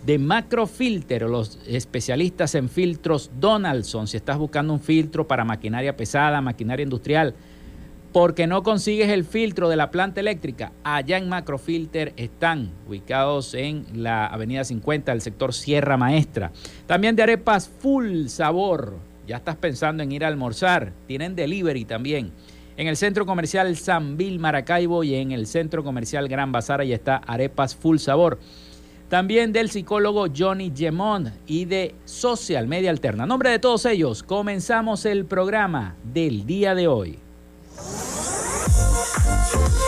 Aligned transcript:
de 0.04 0.18
Macrofilter, 0.18 1.22
los 1.22 1.58
especialistas 1.66 2.54
en 2.54 2.68
filtros 2.68 3.30
Donaldson. 3.40 4.06
Si 4.06 4.16
estás 4.16 4.38
buscando 4.38 4.72
un 4.72 4.80
filtro 4.80 5.26
para 5.26 5.44
maquinaria 5.44 5.96
pesada, 5.96 6.40
maquinaria 6.40 6.84
industrial, 6.84 7.34
porque 8.12 8.46
no 8.46 8.62
consigues 8.62 9.10
el 9.10 9.24
filtro 9.24 9.68
de 9.68 9.76
la 9.76 9.90
planta 9.90 10.20
eléctrica, 10.20 10.72
allá 10.82 11.18
en 11.18 11.28
Macrofilter 11.28 12.14
están 12.16 12.70
ubicados 12.86 13.54
en 13.54 13.84
la 13.94 14.26
avenida 14.26 14.64
50 14.64 15.12
del 15.12 15.20
sector 15.20 15.52
Sierra 15.52 15.96
Maestra. 15.96 16.52
También 16.86 17.16
de 17.16 17.22
arepas 17.22 17.68
full 17.68 18.26
sabor. 18.28 18.96
Ya 19.26 19.36
estás 19.36 19.56
pensando 19.56 20.02
en 20.02 20.10
ir 20.10 20.24
a 20.24 20.28
almorzar. 20.28 20.92
Tienen 21.06 21.36
delivery 21.36 21.84
también. 21.84 22.32
En 22.78 22.86
el 22.86 22.96
centro 22.96 23.26
comercial 23.26 23.76
Sanvil 23.76 24.38
Maracaibo 24.38 25.04
y 25.04 25.14
en 25.14 25.32
el 25.32 25.46
centro 25.46 25.84
comercial 25.84 26.28
Gran 26.28 26.52
Bazar, 26.52 26.82
ya 26.84 26.94
está 26.94 27.16
arepas 27.16 27.74
full 27.74 27.98
sabor. 27.98 28.38
También 29.10 29.52
del 29.52 29.70
psicólogo 29.70 30.26
Johnny 30.34 30.72
Gemón 30.74 31.32
y 31.46 31.64
de 31.64 31.94
Social 32.04 32.68
Media 32.68 32.90
Alterna. 32.90 33.24
En 33.24 33.28
nombre 33.28 33.50
de 33.50 33.58
todos 33.58 33.84
ellos, 33.84 34.22
comenzamos 34.22 35.04
el 35.06 35.24
programa 35.26 35.96
del 36.04 36.46
día 36.46 36.74
de 36.74 36.88
hoy. 36.88 37.18
Música 37.78 39.87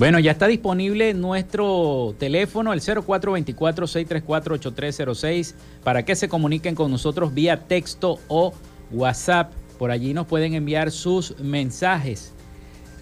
Bueno, 0.00 0.18
ya 0.18 0.30
está 0.30 0.46
disponible 0.46 1.12
nuestro 1.12 2.14
teléfono, 2.18 2.72
el 2.72 2.80
0424-634-8306, 2.80 5.52
para 5.84 6.06
que 6.06 6.16
se 6.16 6.26
comuniquen 6.26 6.74
con 6.74 6.90
nosotros 6.90 7.34
vía 7.34 7.68
texto 7.68 8.18
o 8.28 8.54
WhatsApp. 8.92 9.52
Por 9.78 9.90
allí 9.90 10.14
nos 10.14 10.26
pueden 10.26 10.54
enviar 10.54 10.90
sus 10.90 11.38
mensajes. 11.38 12.32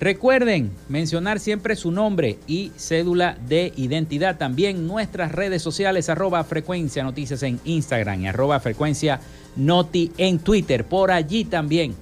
Recuerden 0.01 0.73
mencionar 0.89 1.39
siempre 1.39 1.77
su 1.77 1.93
nombre 1.93 2.41
y 2.49 2.73
cédula 2.77 3.39
de 3.47 3.73
identidad. 3.77 4.37
También 4.37 4.89
nuestras 4.89 5.31
redes 5.31 5.63
sociales, 5.63 6.09
arroba 6.09 6.43
frecuencia 6.43 7.05
noticias 7.05 7.45
en 7.45 7.61
Instagram 7.65 8.23
y 8.23 8.27
arroba 8.27 8.59
frecuencia 8.59 9.21
noti 9.55 10.11
en 10.19 10.41
Twitter. 10.41 10.85
Por 10.85 11.13
allí 11.13 11.45
también 11.45 11.95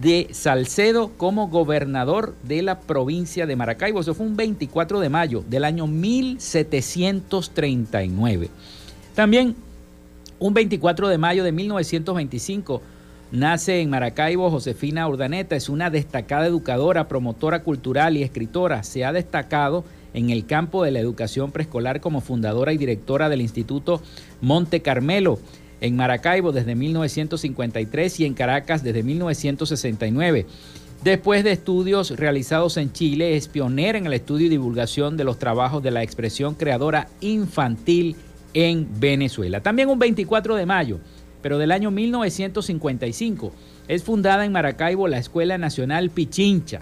de 0.00 0.28
Salcedo 0.32 1.12
como 1.16 1.48
gobernador 1.48 2.34
de 2.42 2.62
la 2.62 2.80
provincia 2.80 3.46
de 3.46 3.56
Maracaibo. 3.56 4.00
Eso 4.00 4.14
fue 4.14 4.26
un 4.26 4.36
24 4.36 5.00
de 5.00 5.08
mayo 5.08 5.44
del 5.48 5.64
año 5.64 5.86
1739. 5.86 8.50
También 9.14 9.56
un 10.38 10.54
24 10.54 11.08
de 11.08 11.18
mayo 11.18 11.44
de 11.44 11.52
1925 11.52 12.82
nace 13.30 13.80
en 13.80 13.90
Maracaibo 13.90 14.50
Josefina 14.50 15.08
Urdaneta. 15.08 15.56
Es 15.56 15.68
una 15.68 15.88
destacada 15.88 16.46
educadora, 16.46 17.08
promotora 17.08 17.62
cultural 17.62 18.16
y 18.16 18.22
escritora. 18.22 18.82
Se 18.82 19.04
ha 19.04 19.12
destacado 19.12 19.84
en 20.14 20.30
el 20.30 20.46
campo 20.46 20.82
de 20.82 20.90
la 20.90 20.98
educación 20.98 21.52
preescolar 21.52 22.00
como 22.00 22.20
fundadora 22.20 22.72
y 22.72 22.78
directora 22.78 23.28
del 23.28 23.40
Instituto 23.40 24.02
Monte 24.40 24.82
Carmelo 24.82 25.38
en 25.80 25.96
Maracaibo 25.96 26.52
desde 26.52 26.74
1953 26.74 28.20
y 28.20 28.24
en 28.24 28.34
Caracas 28.34 28.82
desde 28.82 29.02
1969. 29.02 30.46
Después 31.04 31.44
de 31.44 31.52
estudios 31.52 32.10
realizados 32.10 32.76
en 32.78 32.92
Chile, 32.92 33.36
es 33.36 33.48
pionera 33.48 33.98
en 33.98 34.06
el 34.06 34.12
estudio 34.12 34.46
y 34.46 34.50
divulgación 34.50 35.16
de 35.16 35.24
los 35.24 35.38
trabajos 35.38 35.82
de 35.82 35.90
la 35.90 36.02
expresión 36.02 36.54
creadora 36.54 37.08
infantil 37.20 38.16
en 38.54 38.88
Venezuela. 38.98 39.62
También 39.62 39.88
un 39.88 39.98
24 39.98 40.56
de 40.56 40.66
mayo, 40.66 40.98
pero 41.42 41.58
del 41.58 41.70
año 41.70 41.90
1955, 41.90 43.52
es 43.86 44.02
fundada 44.02 44.44
en 44.44 44.52
Maracaibo 44.52 45.06
la 45.06 45.18
Escuela 45.18 45.58
Nacional 45.58 46.10
Pichincha. 46.10 46.80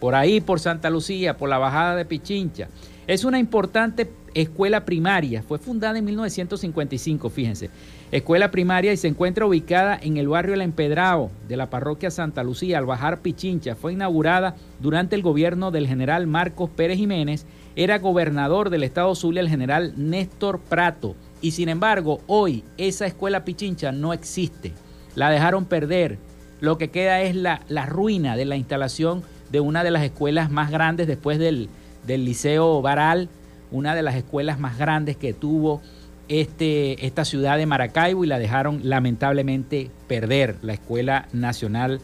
Por 0.00 0.14
ahí, 0.14 0.40
por 0.40 0.60
Santa 0.60 0.88
Lucía, 0.88 1.36
por 1.36 1.48
la 1.48 1.58
bajada 1.58 1.96
de 1.96 2.04
Pichincha. 2.04 2.68
Es 3.06 3.24
una 3.24 3.38
importante 3.38 4.08
escuela 4.34 4.84
primaria. 4.84 5.42
Fue 5.42 5.58
fundada 5.58 5.98
en 5.98 6.04
1955, 6.04 7.30
fíjense. 7.30 7.70
Escuela 8.10 8.50
primaria 8.50 8.92
y 8.92 8.96
se 8.96 9.08
encuentra 9.08 9.46
ubicada 9.46 9.98
en 10.00 10.16
el 10.16 10.28
barrio 10.28 10.54
El 10.54 10.60
Empedrado 10.60 11.30
de 11.48 11.56
la 11.56 11.70
parroquia 11.70 12.10
Santa 12.10 12.42
Lucía, 12.42 12.78
al 12.78 12.86
bajar 12.86 13.20
Pichincha. 13.20 13.74
Fue 13.74 13.92
inaugurada 13.92 14.56
durante 14.80 15.16
el 15.16 15.22
gobierno 15.22 15.70
del 15.70 15.86
general 15.86 16.26
Marcos 16.26 16.70
Pérez 16.70 16.98
Jiménez. 16.98 17.46
Era 17.76 17.98
gobernador 17.98 18.70
del 18.70 18.84
estado 18.84 19.14
Zulia 19.14 19.40
el 19.40 19.48
general 19.48 19.94
Néstor 19.96 20.60
Prato. 20.60 21.16
Y 21.40 21.52
sin 21.52 21.68
embargo, 21.68 22.20
hoy 22.26 22.64
esa 22.76 23.06
escuela 23.06 23.44
Pichincha 23.44 23.92
no 23.92 24.12
existe. 24.12 24.72
La 25.14 25.30
dejaron 25.30 25.64
perder. 25.64 26.18
Lo 26.60 26.78
que 26.78 26.90
queda 26.90 27.20
es 27.22 27.34
la, 27.34 27.60
ruina 27.86 28.36
de 28.36 28.44
la 28.44 28.56
instalación 28.56 29.22
de 29.50 29.60
una 29.60 29.84
de 29.84 29.90
las 29.90 30.02
escuelas 30.02 30.50
más 30.50 30.70
grandes 30.70 31.06
después 31.06 31.38
del, 31.38 31.68
del 32.06 32.24
Liceo 32.24 32.80
Baral, 32.80 33.28
una 33.74 33.94
de 33.94 34.02
las 34.02 34.14
escuelas 34.14 34.58
más 34.60 34.78
grandes 34.78 35.16
que 35.16 35.32
tuvo 35.32 35.80
este, 36.28 37.04
esta 37.04 37.24
ciudad 37.24 37.58
de 37.58 37.66
Maracaibo 37.66 38.24
y 38.24 38.28
la 38.28 38.38
dejaron 38.38 38.88
lamentablemente 38.88 39.90
perder, 40.06 40.56
la 40.62 40.74
Escuela 40.74 41.26
Nacional 41.32 42.00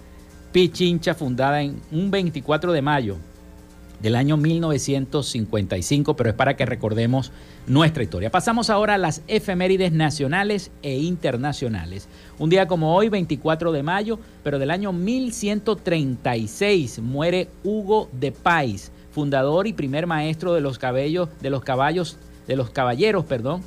Pichincha, 0.51 1.15
fundada 1.15 1.63
en 1.63 1.81
un 1.93 2.11
24 2.11 2.73
de 2.73 2.83
mayo 2.83 3.19
del 4.03 4.17
año 4.17 4.37
1955, 4.37 6.17
pero 6.17 6.31
es 6.31 6.37
para 6.37 6.57
que 6.57 6.67
recordemos 6.67 7.31
nuestra 7.69 8.03
historia. 8.03 8.31
Pasamos 8.31 8.69
ahora 8.69 8.95
a 8.95 8.99
las 8.99 9.23
efemérides 9.29 9.93
nacionales 9.93 10.73
e 10.83 10.99
internacionales. 10.99 12.09
Un 12.39 12.51
día 12.51 12.67
como 12.67 12.97
hoy, 12.97 13.11
24 13.11 13.71
de 13.71 13.85
mayo, 13.85 14.19
pero 14.43 14.59
del 14.59 14.73
año 14.73 14.93
1136, 14.93 16.99
muere 16.99 17.47
Hugo 17.63 18.09
de 18.13 18.33
Pais, 18.33 18.91
fundador 19.11 19.67
y 19.67 19.73
primer 19.73 20.07
maestro 20.07 20.55
de 20.55 20.61
los 20.61 20.79
cabellos, 20.79 21.29
de 21.41 21.51
los 21.51 21.63
caballos, 21.63 22.17
de 22.47 22.57
los 22.57 22.71
caballeros, 22.71 23.25
perdón, 23.25 23.63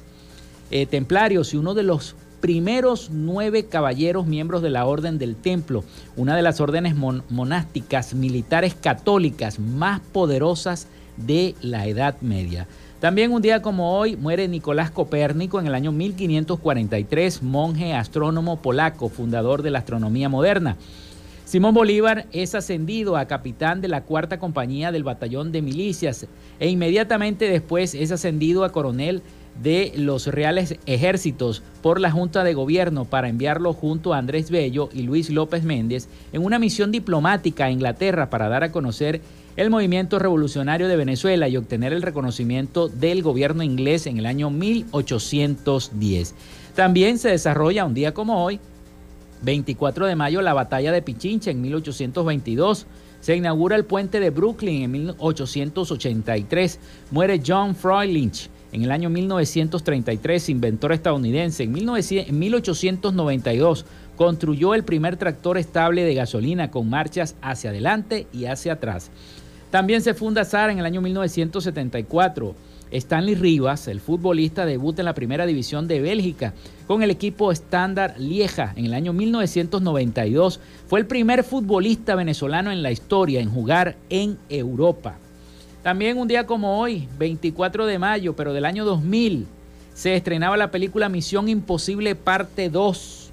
eh, 0.71 0.85
templarios 0.85 1.53
y 1.53 1.57
uno 1.57 1.73
de 1.73 1.83
los 1.83 2.15
primeros 2.41 3.09
nueve 3.09 3.67
caballeros 3.67 4.25
miembros 4.27 4.61
de 4.61 4.69
la 4.69 4.85
Orden 4.85 5.17
del 5.17 5.35
Templo, 5.35 5.85
una 6.17 6.35
de 6.35 6.41
las 6.41 6.59
órdenes 6.59 6.93
monásticas 6.95 8.13
militares 8.13 8.75
católicas 8.75 9.59
más 9.59 10.01
poderosas 10.01 10.87
de 11.15 11.55
la 11.61 11.87
Edad 11.87 12.19
Media. 12.19 12.67
También 12.99 13.31
un 13.31 13.41
día 13.41 13.61
como 13.61 13.97
hoy 13.97 14.15
muere 14.15 14.47
Nicolás 14.47 14.91
Copérnico 14.91 15.59
en 15.59 15.67
el 15.67 15.75
año 15.75 15.91
1543, 15.91 17.43
monje 17.43 17.93
astrónomo 17.93 18.61
polaco, 18.61 19.09
fundador 19.09 19.61
de 19.61 19.71
la 19.71 19.79
astronomía 19.79 20.27
moderna. 20.29 20.77
Simón 21.45 21.73
Bolívar 21.73 22.25
es 22.31 22.55
ascendido 22.55 23.17
a 23.17 23.25
capitán 23.25 23.81
de 23.81 23.89
la 23.89 24.03
cuarta 24.03 24.39
compañía 24.39 24.91
del 24.91 25.03
batallón 25.03 25.51
de 25.51 25.61
milicias 25.61 26.25
e 26.59 26.69
inmediatamente 26.69 27.49
después 27.49 27.93
es 27.95 28.11
ascendido 28.11 28.63
a 28.63 28.71
coronel 28.71 29.21
de 29.61 29.91
los 29.97 30.27
reales 30.27 30.77
ejércitos 30.85 31.61
por 31.81 31.99
la 31.99 32.11
Junta 32.11 32.43
de 32.43 32.53
Gobierno 32.53 33.05
para 33.05 33.27
enviarlo 33.27 33.73
junto 33.73 34.13
a 34.13 34.17
Andrés 34.17 34.49
Bello 34.49 34.89
y 34.93 35.03
Luis 35.03 35.29
López 35.29 35.63
Méndez 35.63 36.07
en 36.31 36.43
una 36.43 36.59
misión 36.59 36.91
diplomática 36.91 37.65
a 37.65 37.71
Inglaterra 37.71 38.29
para 38.29 38.47
dar 38.47 38.63
a 38.63 38.71
conocer 38.71 39.21
el 39.57 39.69
movimiento 39.69 40.17
revolucionario 40.17 40.87
de 40.87 40.95
Venezuela 40.95 41.49
y 41.49 41.57
obtener 41.57 41.93
el 41.93 42.01
reconocimiento 42.01 42.87
del 42.87 43.21
gobierno 43.21 43.63
inglés 43.63 44.07
en 44.07 44.17
el 44.17 44.25
año 44.25 44.49
1810. 44.49 46.35
También 46.73 47.19
se 47.19 47.29
desarrolla 47.29 47.85
un 47.85 47.93
día 47.93 48.15
como 48.15 48.43
hoy 48.43 48.59
24 49.43 50.07
de 50.07 50.15
mayo, 50.15 50.41
la 50.41 50.53
batalla 50.53 50.91
de 50.91 51.01
Pichincha 51.01 51.51
en 51.51 51.61
1822. 51.61 52.87
Se 53.19 53.35
inaugura 53.35 53.75
el 53.75 53.85
puente 53.85 54.19
de 54.19 54.29
Brooklyn 54.29 54.83
en 54.83 54.91
1883. 54.91 56.79
Muere 57.11 57.41
John 57.45 57.75
Lynch 58.07 58.49
en 58.73 58.83
el 58.83 58.91
año 58.91 59.09
1933, 59.09 60.49
inventor 60.49 60.91
estadounidense. 60.91 61.63
En, 61.63 61.71
1892 61.71 63.85
construyó 64.15 64.73
el 64.73 64.83
primer 64.83 65.17
tractor 65.17 65.57
estable 65.57 66.03
de 66.03 66.15
gasolina 66.15 66.71
con 66.71 66.89
marchas 66.89 67.35
hacia 67.41 67.69
adelante 67.69 68.27
y 68.33 68.45
hacia 68.45 68.73
atrás. 68.73 69.11
También 69.69 70.01
se 70.01 70.13
funda 70.13 70.43
SAR 70.43 70.69
en 70.69 70.79
el 70.79 70.85
año 70.85 71.01
1974. 71.01 72.55
Stanley 72.93 73.35
Rivas, 73.35 73.87
el 73.87 73.99
futbolista, 73.99 74.65
debuta 74.65 75.01
en 75.01 75.05
la 75.05 75.15
primera 75.15 75.45
división 75.45 75.87
de 75.87 76.01
Bélgica 76.01 76.53
con 76.87 77.01
el 77.01 77.09
equipo 77.09 77.51
Standard 77.51 78.17
Lieja 78.17 78.73
en 78.75 78.85
el 78.85 78.93
año 78.93 79.13
1992. 79.13 80.59
Fue 80.87 80.99
el 80.99 81.07
primer 81.07 81.43
futbolista 81.43 82.15
venezolano 82.15 82.71
en 82.71 82.83
la 82.83 82.91
historia 82.91 83.41
en 83.41 83.49
jugar 83.49 83.95
en 84.09 84.37
Europa. 84.49 85.15
También 85.81 86.17
un 86.17 86.27
día 86.27 86.45
como 86.45 86.79
hoy, 86.79 87.07
24 87.17 87.85
de 87.85 87.99
mayo, 87.99 88.35
pero 88.35 88.53
del 88.53 88.65
año 88.65 88.85
2000, 88.85 89.47
se 89.93 90.15
estrenaba 90.15 90.55
la 90.55 90.71
película 90.71 91.09
Misión 91.09 91.49
Imposible 91.49 92.15
Parte 92.15 92.69
2 92.69 93.23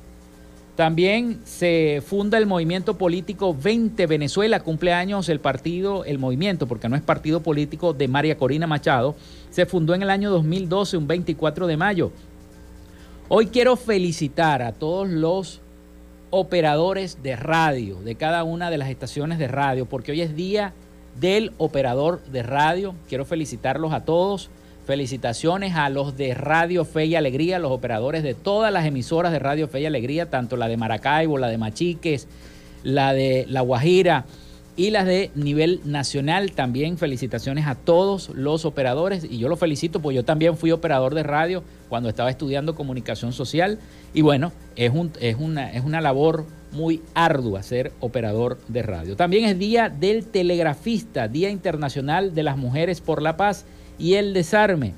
también 0.81 1.40
se 1.45 2.02
funda 2.07 2.38
el 2.38 2.47
movimiento 2.47 2.97
político 2.97 3.55
20 3.55 4.07
Venezuela, 4.07 4.61
cumpleaños 4.61 5.29
el 5.29 5.38
partido, 5.38 6.07
el 6.07 6.19
movimiento, 6.19 6.67
porque 6.67 6.88
no 6.88 6.97
es 6.97 7.02
partido 7.02 7.43
político 7.43 7.93
de 7.93 8.09
María 8.09 8.38
Corina 8.38 8.67
Machado, 8.67 9.14
se 9.50 9.66
fundó 9.66 9.95
en 9.95 10.02
el 10.02 10.11
año 10.11 10.30
2012, 10.30 10.97
un 10.97 11.07
24 11.07 11.66
de 11.66 11.76
mayo. 11.76 12.12
Hoy 13.28 13.47
quiero 13.47 13.76
felicitar 13.76 14.62
a 14.62 14.73
todos 14.73 15.09
los 15.09 15.61
operadores 16.30 17.23
de 17.23 17.37
radio, 17.37 18.00
de 18.02 18.14
cada 18.14 18.45
una 18.45 18.71
de 18.71 18.78
las 18.78 18.88
estaciones 18.88 19.38
de 19.38 19.49
radio, 19.49 19.87
porque 19.87 20.12
hoy 20.12 20.21
es 20.21 20.35
día 20.35 20.73
del 21.21 21.52
operador 21.59 22.23
de 22.25 22.42
radio. 22.42 22.95
Quiero 23.09 23.25
felicitarlos 23.25 23.92
a 23.92 24.04
todos 24.04 24.50
Felicitaciones 24.90 25.76
a 25.76 25.88
los 25.88 26.16
de 26.16 26.35
Radio 26.35 26.85
Fe 26.85 27.04
y 27.04 27.14
Alegría, 27.14 27.61
los 27.61 27.71
operadores 27.71 28.25
de 28.25 28.35
todas 28.35 28.73
las 28.73 28.87
emisoras 28.87 29.30
de 29.30 29.38
Radio 29.38 29.69
Fe 29.69 29.83
y 29.83 29.87
Alegría, 29.87 30.30
tanto 30.30 30.57
la 30.57 30.66
de 30.66 30.76
Maracaibo, 30.76 31.38
la 31.38 31.47
de 31.47 31.59
Machiques, 31.59 32.26
la 32.83 33.12
de 33.12 33.47
La 33.49 33.61
Guajira 33.61 34.25
y 34.80 34.88
las 34.88 35.04
de 35.04 35.30
nivel 35.34 35.82
nacional. 35.84 36.52
También 36.52 36.96
felicitaciones 36.96 37.66
a 37.66 37.75
todos 37.75 38.30
los 38.30 38.64
operadores 38.64 39.26
y 39.28 39.37
yo 39.37 39.50
los 39.50 39.58
felicito 39.58 40.00
porque 40.00 40.16
yo 40.16 40.25
también 40.25 40.56
fui 40.56 40.72
operador 40.72 41.14
de 41.14 41.22
radio 41.22 41.62
cuando 41.90 42.08
estaba 42.08 42.30
estudiando 42.30 42.75
comunicación 42.75 43.34
social 43.34 43.78
y 44.14 44.22
bueno, 44.22 44.52
es, 44.76 44.90
un, 44.90 45.12
es, 45.20 45.37
una, 45.38 45.70
es 45.70 45.84
una 45.84 46.00
labor 46.00 46.46
muy 46.72 47.02
ardua 47.12 47.62
ser 47.62 47.92
operador 48.00 48.58
de 48.68 48.80
radio. 48.80 49.16
También 49.16 49.44
es 49.44 49.58
Día 49.58 49.90
del 49.90 50.25
Telegrafista, 50.25 51.28
Día 51.28 51.50
Internacional 51.50 52.34
de 52.34 52.42
las 52.42 52.56
Mujeres 52.56 53.02
por 53.02 53.20
la 53.20 53.37
Paz 53.37 53.66
y 53.99 54.14
el 54.14 54.32
desarme. 54.32 54.94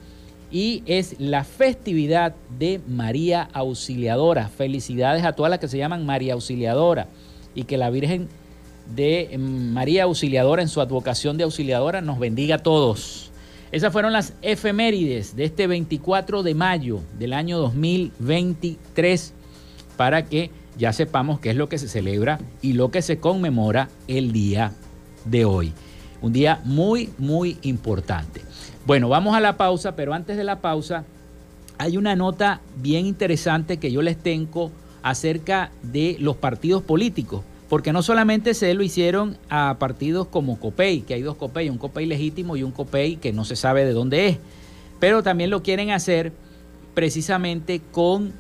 Y 0.53 0.85
es 0.87 1.19
la 1.19 1.43
festividad 1.43 2.37
de 2.57 2.81
María 2.87 3.49
Auxiliadora. 3.53 4.47
Felicidades 4.47 5.25
a 5.25 5.33
todas 5.33 5.51
las 5.51 5.59
que 5.59 5.67
se 5.67 5.79
llaman 5.79 6.07
María 6.07 6.35
Auxiliadora 6.35 7.09
y 7.57 7.65
que 7.65 7.79
la 7.79 7.91
Virgen 7.91 8.29
de 8.95 9.37
María 9.39 10.05
Auxiliadora 10.05 10.63
en 10.63 10.69
su 10.69 10.81
advocación 10.81 11.37
de 11.37 11.45
auxiliadora 11.45 12.01
nos 12.01 12.19
bendiga 12.19 12.57
a 12.57 12.63
todos. 12.63 13.31
Esas 13.73 13.93
fueron 13.93 14.13
las 14.13 14.35
efemérides 14.43 15.35
de 15.35 15.45
este 15.45 15.67
24 15.67 16.43
de 16.43 16.55
mayo 16.55 17.01
del 17.19 17.33
año 17.33 17.59
2023 17.59 19.33
para 19.97 20.27
que 20.27 20.51
ya 20.77 20.93
sepamos 20.93 21.41
qué 21.41 21.51
es 21.51 21.57
lo 21.57 21.69
que 21.69 21.79
se 21.79 21.89
celebra 21.89 22.39
y 22.61 22.75
lo 22.75 22.91
que 22.91 23.03
se 23.03 23.19
conmemora 23.19 23.89
el 24.09 24.33
día 24.33 24.73
de 25.25 25.45
hoy. 25.45 25.73
Un 26.21 26.33
día 26.33 26.61
muy, 26.65 27.11
muy 27.19 27.59
importante. 27.63 28.43
Bueno, 28.87 29.09
vamos 29.09 29.35
a 29.35 29.41
la 29.41 29.57
pausa, 29.57 29.97
pero 29.97 30.15
antes 30.15 30.37
de 30.37 30.45
la 30.45 30.61
pausa 30.61 31.05
hay 31.79 31.97
una 31.97 32.15
nota 32.15 32.61
bien 32.77 33.07
interesante 33.07 33.79
que 33.79 33.91
yo 33.91 34.03
les 34.03 34.17
tengo 34.17 34.71
acerca 35.03 35.71
de 35.83 36.17
los 36.21 36.37
partidos 36.37 36.83
políticos, 36.83 37.43
porque 37.73 37.95
no 37.95 38.03
solamente 38.03 38.53
se 38.53 38.75
lo 38.75 38.83
hicieron 38.83 39.39
a 39.49 39.77
partidos 39.79 40.29
como 40.29 40.61
COPEI, 40.61 41.01
que 41.01 41.15
hay 41.15 41.23
dos 41.23 41.37
COPEI, 41.37 41.71
un 41.71 41.79
COPEI 41.79 42.05
legítimo 42.05 42.55
y 42.55 42.63
un 42.63 42.71
COPEI 42.71 43.17
que 43.17 43.33
no 43.33 43.47
se 43.47 43.57
sabe 43.57 43.87
de 43.87 43.95
dónde 43.95 44.29
es, 44.29 44.37
pero 45.01 45.23
también 45.23 45.49
lo 45.49 45.63
quieren 45.63 45.91
hacer 45.91 46.35
precisamente 46.93 47.81
con 47.91 48.35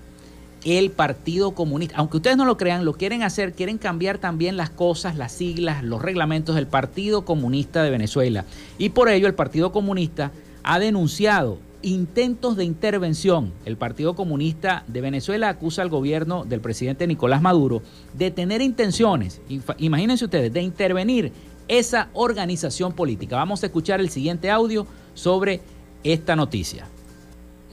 el 0.66 0.90
Partido 0.90 1.52
Comunista. 1.52 1.94
Aunque 1.96 2.18
ustedes 2.18 2.36
no 2.36 2.44
lo 2.44 2.58
crean, 2.58 2.84
lo 2.84 2.92
quieren 2.92 3.22
hacer, 3.22 3.54
quieren 3.54 3.78
cambiar 3.78 4.18
también 4.18 4.58
las 4.58 4.68
cosas, 4.68 5.16
las 5.16 5.32
siglas, 5.32 5.82
los 5.82 6.02
reglamentos 6.02 6.54
del 6.54 6.66
Partido 6.66 7.24
Comunista 7.24 7.82
de 7.82 7.88
Venezuela. 7.88 8.44
Y 8.76 8.90
por 8.90 9.08
ello 9.08 9.28
el 9.28 9.34
Partido 9.34 9.72
Comunista 9.72 10.30
ha 10.62 10.78
denunciado 10.78 11.56
intentos 11.82 12.56
de 12.56 12.64
intervención. 12.64 13.52
El 13.64 13.76
Partido 13.76 14.14
Comunista 14.14 14.84
de 14.86 15.00
Venezuela 15.00 15.48
acusa 15.48 15.82
al 15.82 15.88
gobierno 15.88 16.44
del 16.44 16.60
presidente 16.60 17.06
Nicolás 17.06 17.42
Maduro 17.42 17.82
de 18.14 18.30
tener 18.30 18.62
intenciones, 18.62 19.40
imagínense 19.78 20.24
ustedes, 20.24 20.52
de 20.52 20.62
intervenir 20.62 21.32
esa 21.68 22.08
organización 22.12 22.92
política. 22.92 23.36
Vamos 23.36 23.62
a 23.62 23.66
escuchar 23.66 24.00
el 24.00 24.10
siguiente 24.10 24.50
audio 24.50 24.86
sobre 25.14 25.60
esta 26.04 26.36
noticia 26.36 26.86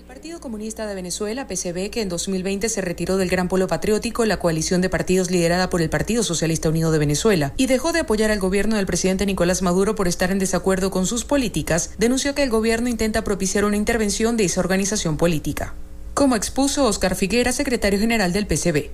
Partido 0.09 0.39
Comunista 0.39 0.87
de 0.87 0.95
Venezuela, 0.95 1.45
PCB, 1.45 1.91
que 1.91 2.01
en 2.01 2.09
2020 2.09 2.67
se 2.69 2.81
retiró 2.81 3.17
del 3.17 3.29
Gran 3.29 3.47
Polo 3.47 3.67
Patriótico, 3.67 4.25
la 4.25 4.39
coalición 4.39 4.81
de 4.81 4.89
partidos 4.89 5.29
liderada 5.29 5.69
por 5.69 5.83
el 5.83 5.91
Partido 5.91 6.23
Socialista 6.23 6.67
Unido 6.67 6.89
de 6.89 6.97
Venezuela, 6.97 7.53
y 7.57 7.67
dejó 7.67 7.91
de 7.91 7.99
apoyar 7.99 8.31
al 8.31 8.39
gobierno 8.39 8.77
del 8.77 8.87
presidente 8.87 9.27
Nicolás 9.27 9.61
Maduro 9.61 9.93
por 9.93 10.07
estar 10.07 10.31
en 10.31 10.39
desacuerdo 10.39 10.89
con 10.89 11.05
sus 11.05 11.25
políticas, 11.25 11.91
denunció 11.99 12.33
que 12.33 12.41
el 12.41 12.49
gobierno 12.49 12.89
intenta 12.89 13.23
propiciar 13.23 13.65
una 13.65 13.77
intervención 13.77 14.35
de 14.35 14.45
esa 14.45 14.61
organización 14.61 15.15
política. 15.15 15.75
Como 16.15 16.35
expuso 16.35 16.85
Oscar 16.85 17.15
Figuera, 17.15 17.51
secretario 17.51 17.99
general 17.99 18.33
del 18.33 18.47
PCB. 18.47 18.89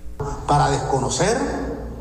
Para 0.49 0.69
desconocer 0.69 1.37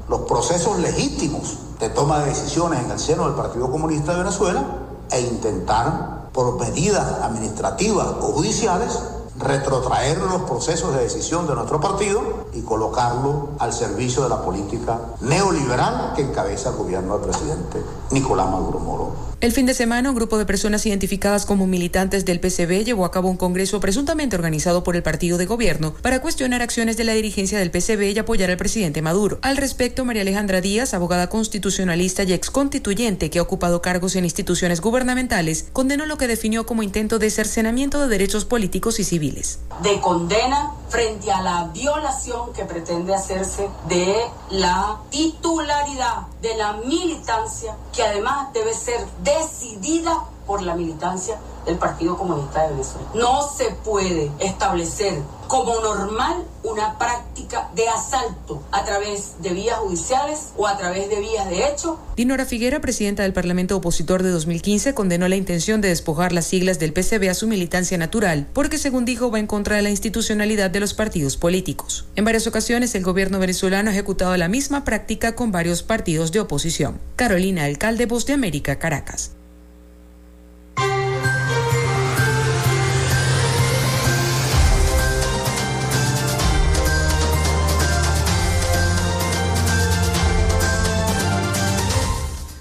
los 0.08 0.22
procesos 0.22 0.80
legítimos 0.80 1.56
de 1.78 1.88
toma 1.88 2.18
de 2.18 2.30
decisiones 2.30 2.84
en 2.84 2.90
el 2.90 2.98
seno 2.98 3.26
del 3.26 3.36
Partido 3.36 3.70
Comunista 3.70 4.10
de 4.10 4.24
Venezuela 4.24 4.64
e 5.12 5.20
intentar, 5.20 6.23
por 6.34 6.58
medidas 6.58 7.22
administrativas 7.22 8.08
o 8.20 8.32
judiciales, 8.32 8.98
retrotraer 9.44 10.18
los 10.18 10.42
procesos 10.42 10.94
de 10.94 11.02
decisión 11.02 11.46
de 11.46 11.54
nuestro 11.54 11.80
partido 11.80 12.46
y 12.54 12.62
colocarlo 12.62 13.50
al 13.58 13.72
servicio 13.72 14.22
de 14.22 14.28
la 14.28 14.42
política 14.42 15.00
neoliberal 15.20 16.12
que 16.16 16.22
encabeza 16.22 16.70
el 16.70 16.76
gobierno 16.76 17.18
del 17.18 17.28
presidente 17.28 17.78
Nicolás 18.10 18.50
Maduro 18.50 18.78
Moro. 18.78 19.34
El 19.44 19.52
fin 19.52 19.66
de 19.66 19.74
semana, 19.74 20.08
un 20.08 20.16
grupo 20.16 20.38
de 20.38 20.46
personas 20.46 20.86
identificadas 20.86 21.44
como 21.44 21.66
militantes 21.66 22.24
del 22.24 22.40
PCB 22.40 22.82
llevó 22.82 23.04
a 23.04 23.10
cabo 23.10 23.28
un 23.28 23.36
congreso 23.36 23.78
presuntamente 23.78 24.36
organizado 24.36 24.82
por 24.82 24.96
el 24.96 25.02
partido 25.02 25.36
de 25.36 25.44
gobierno 25.44 25.92
para 26.00 26.22
cuestionar 26.22 26.62
acciones 26.62 26.96
de 26.96 27.04
la 27.04 27.12
dirigencia 27.12 27.58
del 27.58 27.70
PCB 27.70 28.14
y 28.14 28.18
apoyar 28.18 28.50
al 28.50 28.56
presidente 28.56 29.02
Maduro. 29.02 29.38
Al 29.42 29.58
respecto, 29.58 30.06
María 30.06 30.22
Alejandra 30.22 30.62
Díaz, 30.62 30.94
abogada 30.94 31.28
constitucionalista 31.28 32.22
y 32.22 32.32
ex 32.32 32.50
constituyente 32.50 33.28
que 33.28 33.38
ha 33.38 33.42
ocupado 33.42 33.82
cargos 33.82 34.16
en 34.16 34.24
instituciones 34.24 34.80
gubernamentales, 34.80 35.66
condenó 35.74 36.06
lo 36.06 36.16
que 36.16 36.26
definió 36.26 36.64
como 36.64 36.82
intento 36.82 37.18
de 37.18 37.28
cercenamiento 37.28 38.00
de 38.00 38.08
derechos 38.08 38.46
políticos 38.46 38.98
y 38.98 39.04
civiles. 39.04 39.33
De 39.82 40.00
condena 40.00 40.72
frente 40.88 41.32
a 41.32 41.42
la 41.42 41.64
violación 41.72 42.52
que 42.52 42.64
pretende 42.64 43.14
hacerse 43.14 43.68
de 43.88 44.16
la 44.50 45.00
titularidad 45.10 46.26
de 46.44 46.54
la 46.56 46.74
militancia, 46.74 47.74
que 47.94 48.02
además 48.02 48.52
debe 48.52 48.74
ser 48.74 49.00
decidida 49.22 50.24
por 50.46 50.62
la 50.62 50.74
militancia 50.74 51.38
del 51.64 51.76
Partido 51.76 52.18
Comunista 52.18 52.64
de 52.64 52.72
Venezuela. 52.72 53.08
No 53.14 53.48
se 53.48 53.70
puede 53.82 54.30
establecer 54.38 55.22
como 55.48 55.80
normal 55.80 56.44
una 56.62 56.98
práctica 56.98 57.70
de 57.74 57.86
asalto 57.88 58.62
a 58.72 58.84
través 58.84 59.42
de 59.42 59.50
vías 59.50 59.78
judiciales 59.78 60.48
o 60.56 60.66
a 60.66 60.76
través 60.76 61.08
de 61.10 61.20
vías 61.20 61.48
de 61.48 61.68
hecho. 61.68 61.98
Dinora 62.16 62.46
Figuera, 62.46 62.80
presidenta 62.80 63.22
del 63.22 63.32
Parlamento 63.32 63.76
opositor 63.76 64.22
de 64.22 64.30
2015, 64.30 64.94
condenó 64.94 65.28
la 65.28 65.36
intención 65.36 65.80
de 65.80 65.88
despojar 65.88 66.32
las 66.32 66.46
siglas 66.46 66.78
del 66.78 66.92
PCB 66.92 67.28
a 67.28 67.34
su 67.34 67.46
militancia 67.46 67.98
natural, 67.98 68.46
porque 68.52 68.78
según 68.78 69.04
dijo 69.04 69.30
va 69.30 69.38
en 69.38 69.46
contra 69.46 69.76
de 69.76 69.82
la 69.82 69.90
institucionalidad 69.90 70.70
de 70.70 70.80
los 70.80 70.94
partidos 70.94 71.36
políticos. 71.36 72.06
En 72.16 72.24
varias 72.24 72.46
ocasiones 72.46 72.94
el 72.94 73.04
gobierno 73.04 73.38
venezolano 73.38 73.90
ha 73.90 73.92
ejecutado 73.92 74.36
la 74.36 74.48
misma 74.48 74.84
práctica 74.84 75.34
con 75.34 75.52
varios 75.52 75.82
partidos 75.82 76.32
de 76.34 76.40
oposición. 76.40 77.00
Carolina 77.16 77.64
Alcalde, 77.64 78.04
Voz 78.04 78.26
de 78.26 78.34
América, 78.34 78.78
Caracas. 78.78 79.34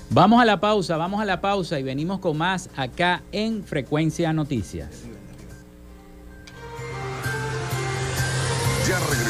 Vamos 0.10 0.40
a 0.40 0.46
la 0.46 0.60
pausa, 0.60 0.96
vamos 0.96 1.20
a 1.20 1.26
la 1.26 1.42
pausa 1.42 1.80
y 1.80 1.84
venimos 1.84 2.20
con 2.20 2.38
más 2.38 2.70
acá 2.76 3.24
en 3.32 3.64
Frecuencia 3.64 4.32
Noticias. 4.32 5.13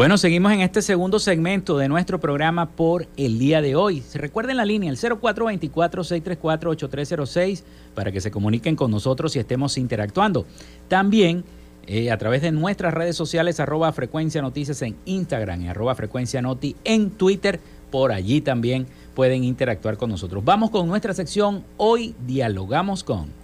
Bueno, 0.00 0.16
seguimos 0.16 0.52
en 0.52 0.62
este 0.62 0.80
segundo 0.80 1.18
segmento 1.18 1.76
de 1.76 1.86
nuestro 1.86 2.20
programa 2.20 2.70
por 2.70 3.06
el 3.18 3.38
día 3.38 3.60
de 3.60 3.76
hoy. 3.76 4.02
Recuerden 4.14 4.56
la 4.56 4.64
línea, 4.64 4.90
el 4.90 4.96
0424-634-8306, 4.96 7.62
para 7.94 8.10
que 8.10 8.22
se 8.22 8.30
comuniquen 8.30 8.76
con 8.76 8.90
nosotros 8.90 9.36
y 9.36 9.40
estemos 9.40 9.76
interactuando. 9.76 10.46
También 10.88 11.44
eh, 11.86 12.10
a 12.10 12.16
través 12.16 12.40
de 12.40 12.50
nuestras 12.50 12.94
redes 12.94 13.14
sociales, 13.14 13.60
arroba 13.60 13.92
frecuencia 13.92 14.40
noticias 14.40 14.80
en 14.80 14.96
Instagram 15.04 15.60
y 15.60 15.68
arroba 15.68 15.94
frecuencia 15.94 16.40
noti 16.40 16.76
en 16.84 17.10
Twitter. 17.10 17.60
Por 17.90 18.10
allí 18.10 18.40
también 18.40 18.86
pueden 19.14 19.44
interactuar 19.44 19.98
con 19.98 20.08
nosotros. 20.08 20.42
Vamos 20.42 20.70
con 20.70 20.88
nuestra 20.88 21.12
sección. 21.12 21.62
Hoy 21.76 22.14
dialogamos 22.26 23.04
con. 23.04 23.38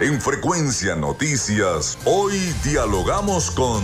En 0.00 0.20
Frecuencia 0.20 0.94
Noticias, 0.94 1.98
hoy 2.04 2.38
dialogamos 2.62 3.50
con... 3.50 3.82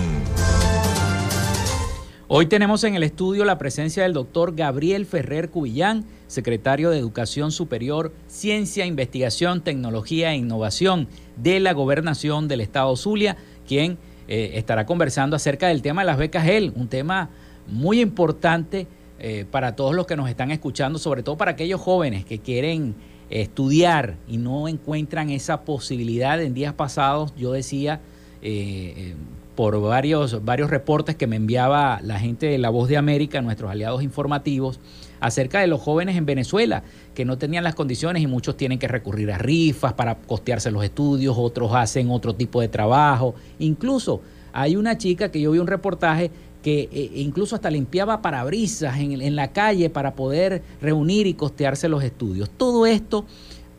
Hoy 2.26 2.46
tenemos 2.46 2.82
en 2.84 2.94
el 2.94 3.02
estudio 3.02 3.44
la 3.44 3.58
presencia 3.58 4.02
del 4.02 4.14
doctor 4.14 4.54
Gabriel 4.54 5.04
Ferrer 5.04 5.50
Cubillán, 5.50 6.06
secretario 6.26 6.88
de 6.88 6.98
Educación 6.98 7.52
Superior, 7.52 8.14
Ciencia, 8.28 8.86
Investigación, 8.86 9.60
Tecnología 9.60 10.32
e 10.32 10.36
Innovación 10.36 11.06
de 11.36 11.60
la 11.60 11.74
Gobernación 11.74 12.48
del 12.48 12.62
Estado 12.62 12.96
Zulia, 12.96 13.36
quien 13.68 13.98
eh, 14.26 14.52
estará 14.54 14.86
conversando 14.86 15.36
acerca 15.36 15.68
del 15.68 15.82
tema 15.82 16.00
de 16.00 16.06
las 16.06 16.16
becas 16.16 16.48
EL, 16.48 16.72
un 16.76 16.88
tema 16.88 17.28
muy 17.66 18.00
importante 18.00 18.86
eh, 19.18 19.44
para 19.50 19.76
todos 19.76 19.94
los 19.94 20.06
que 20.06 20.16
nos 20.16 20.30
están 20.30 20.50
escuchando, 20.50 20.98
sobre 20.98 21.22
todo 21.22 21.36
para 21.36 21.50
aquellos 21.50 21.82
jóvenes 21.82 22.24
que 22.24 22.38
quieren 22.38 22.94
estudiar 23.28 24.16
y 24.26 24.38
no 24.38 24.66
encuentran 24.66 25.28
esa 25.28 25.60
posibilidad. 25.66 26.40
En 26.40 26.54
días 26.54 26.72
pasados 26.72 27.34
yo 27.36 27.52
decía... 27.52 28.00
Eh, 28.40 29.14
por 29.54 29.80
varios, 29.80 30.44
varios 30.44 30.70
reportes 30.70 31.16
que 31.16 31.26
me 31.26 31.36
enviaba 31.36 32.00
la 32.02 32.18
gente 32.18 32.46
de 32.46 32.58
La 32.58 32.70
Voz 32.70 32.88
de 32.88 32.96
América, 32.96 33.40
nuestros 33.40 33.70
aliados 33.70 34.02
informativos, 34.02 34.80
acerca 35.20 35.60
de 35.60 35.66
los 35.66 35.80
jóvenes 35.80 36.16
en 36.16 36.26
Venezuela 36.26 36.82
que 37.14 37.24
no 37.24 37.38
tenían 37.38 37.64
las 37.64 37.74
condiciones 37.74 38.22
y 38.22 38.26
muchos 38.26 38.56
tienen 38.56 38.78
que 38.78 38.88
recurrir 38.88 39.32
a 39.32 39.38
rifas 39.38 39.92
para 39.94 40.16
costearse 40.16 40.70
los 40.70 40.84
estudios, 40.84 41.36
otros 41.38 41.72
hacen 41.74 42.10
otro 42.10 42.34
tipo 42.34 42.60
de 42.60 42.68
trabajo. 42.68 43.34
Incluso 43.58 44.20
hay 44.52 44.76
una 44.76 44.98
chica 44.98 45.30
que 45.30 45.40
yo 45.40 45.52
vi 45.52 45.58
un 45.58 45.66
reportaje 45.66 46.30
que 46.62 46.88
eh, 46.92 47.10
incluso 47.14 47.54
hasta 47.54 47.70
limpiaba 47.70 48.22
parabrisas 48.22 48.98
en, 48.98 49.20
en 49.20 49.36
la 49.36 49.52
calle 49.52 49.90
para 49.90 50.14
poder 50.14 50.62
reunir 50.80 51.26
y 51.26 51.34
costearse 51.34 51.88
los 51.88 52.02
estudios. 52.02 52.50
Todo 52.50 52.86
esto 52.86 53.26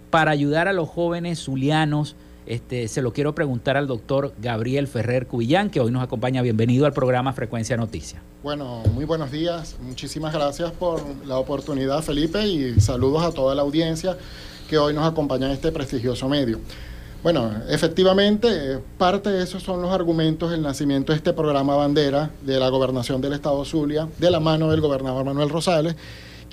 para 0.10 0.32
ayudar 0.32 0.68
a 0.68 0.74
los 0.74 0.88
jóvenes 0.88 1.40
zulianos 1.40 2.16
este, 2.46 2.88
se 2.88 3.02
lo 3.02 3.14
quiero 3.14 3.34
preguntar 3.36 3.78
al 3.78 3.88
doctor 3.88 4.34
Gabriel 4.42 4.88
Ferrer 4.88 5.28
Cubillán, 5.28 5.70
que 5.70 5.80
hoy 5.80 5.92
nos 5.92 6.04
acompaña. 6.04 6.42
Bienvenido 6.42 6.86
al 6.86 6.94
programa 6.94 7.34
Frecuencia 7.34 7.78
Noticias. 7.78 8.22
Bueno, 8.44 8.84
muy 8.94 9.06
buenos 9.06 9.32
días. 9.32 9.78
Muchísimas 9.82 10.34
gracias 10.34 10.72
por 10.72 11.02
la 11.26 11.38
oportunidad, 11.38 12.02
Felipe, 12.02 12.46
y 12.46 12.80
saludos 12.80 13.24
a 13.24 13.32
toda 13.32 13.56
la 13.56 13.64
audiencia 13.64 14.18
que 14.70 14.78
hoy 14.78 14.94
nos 14.94 15.06
acompaña 15.06 15.48
en 15.48 15.54
este 15.54 15.72
prestigioso 15.72 16.30
medio. 16.30 16.60
Bueno, 17.24 17.52
efectivamente, 17.70 18.80
parte 19.00 19.32
de 19.32 19.44
esos 19.44 19.64
son 19.64 19.82
los 19.82 19.92
argumentos 19.92 20.52
del 20.52 20.62
nacimiento 20.62 21.12
de 21.12 21.18
este 21.18 21.34
programa 21.34 21.76
bandera 21.76 22.30
de 22.44 22.60
la 22.60 22.70
gobernación 22.70 23.20
del 23.20 23.34
Estado 23.34 23.66
Zulia, 23.66 24.08
de 24.20 24.30
la 24.30 24.40
mano 24.40 24.70
del 24.70 24.80
gobernador 24.80 25.26
Manuel 25.26 25.50
Rosales, 25.50 25.96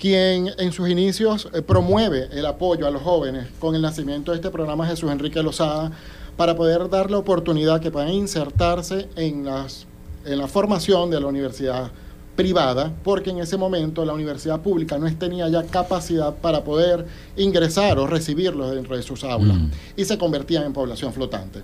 quien 0.02 0.50
en 0.58 0.72
sus 0.72 0.88
inicios 0.88 1.48
eh, 1.52 1.62
promueve 1.62 2.28
el 2.32 2.44
apoyo 2.44 2.88
a 2.88 2.90
los 2.90 3.02
jóvenes 3.02 3.46
con 3.60 3.76
el 3.76 3.82
nacimiento 3.82 4.32
de 4.32 4.38
este 4.38 4.50
programa 4.50 4.84
Jesús 4.84 5.12
Enrique 5.12 5.40
Lozada 5.44 5.92
para 6.36 6.56
poder 6.56 6.90
dar 6.90 7.08
la 7.08 7.18
oportunidad 7.18 7.80
que 7.80 7.92
puedan 7.92 8.08
insertarse 8.08 9.08
en, 9.14 9.44
las, 9.44 9.86
en 10.24 10.38
la 10.38 10.48
formación 10.48 11.08
de 11.08 11.20
la 11.20 11.28
universidad 11.28 11.92
privada, 12.34 12.92
porque 13.04 13.30
en 13.30 13.38
ese 13.38 13.56
momento 13.56 14.04
la 14.04 14.12
universidad 14.12 14.60
pública 14.60 14.98
no 14.98 15.06
tenía 15.16 15.48
ya 15.48 15.62
capacidad 15.62 16.34
para 16.34 16.64
poder 16.64 17.06
ingresar 17.36 18.00
o 18.00 18.08
recibirlos 18.08 18.74
dentro 18.74 18.96
de 18.96 19.04
sus 19.04 19.22
aulas 19.22 19.56
mm. 19.56 19.70
y 19.98 20.04
se 20.04 20.18
convertían 20.18 20.64
en 20.64 20.72
población 20.72 21.12
flotante. 21.12 21.62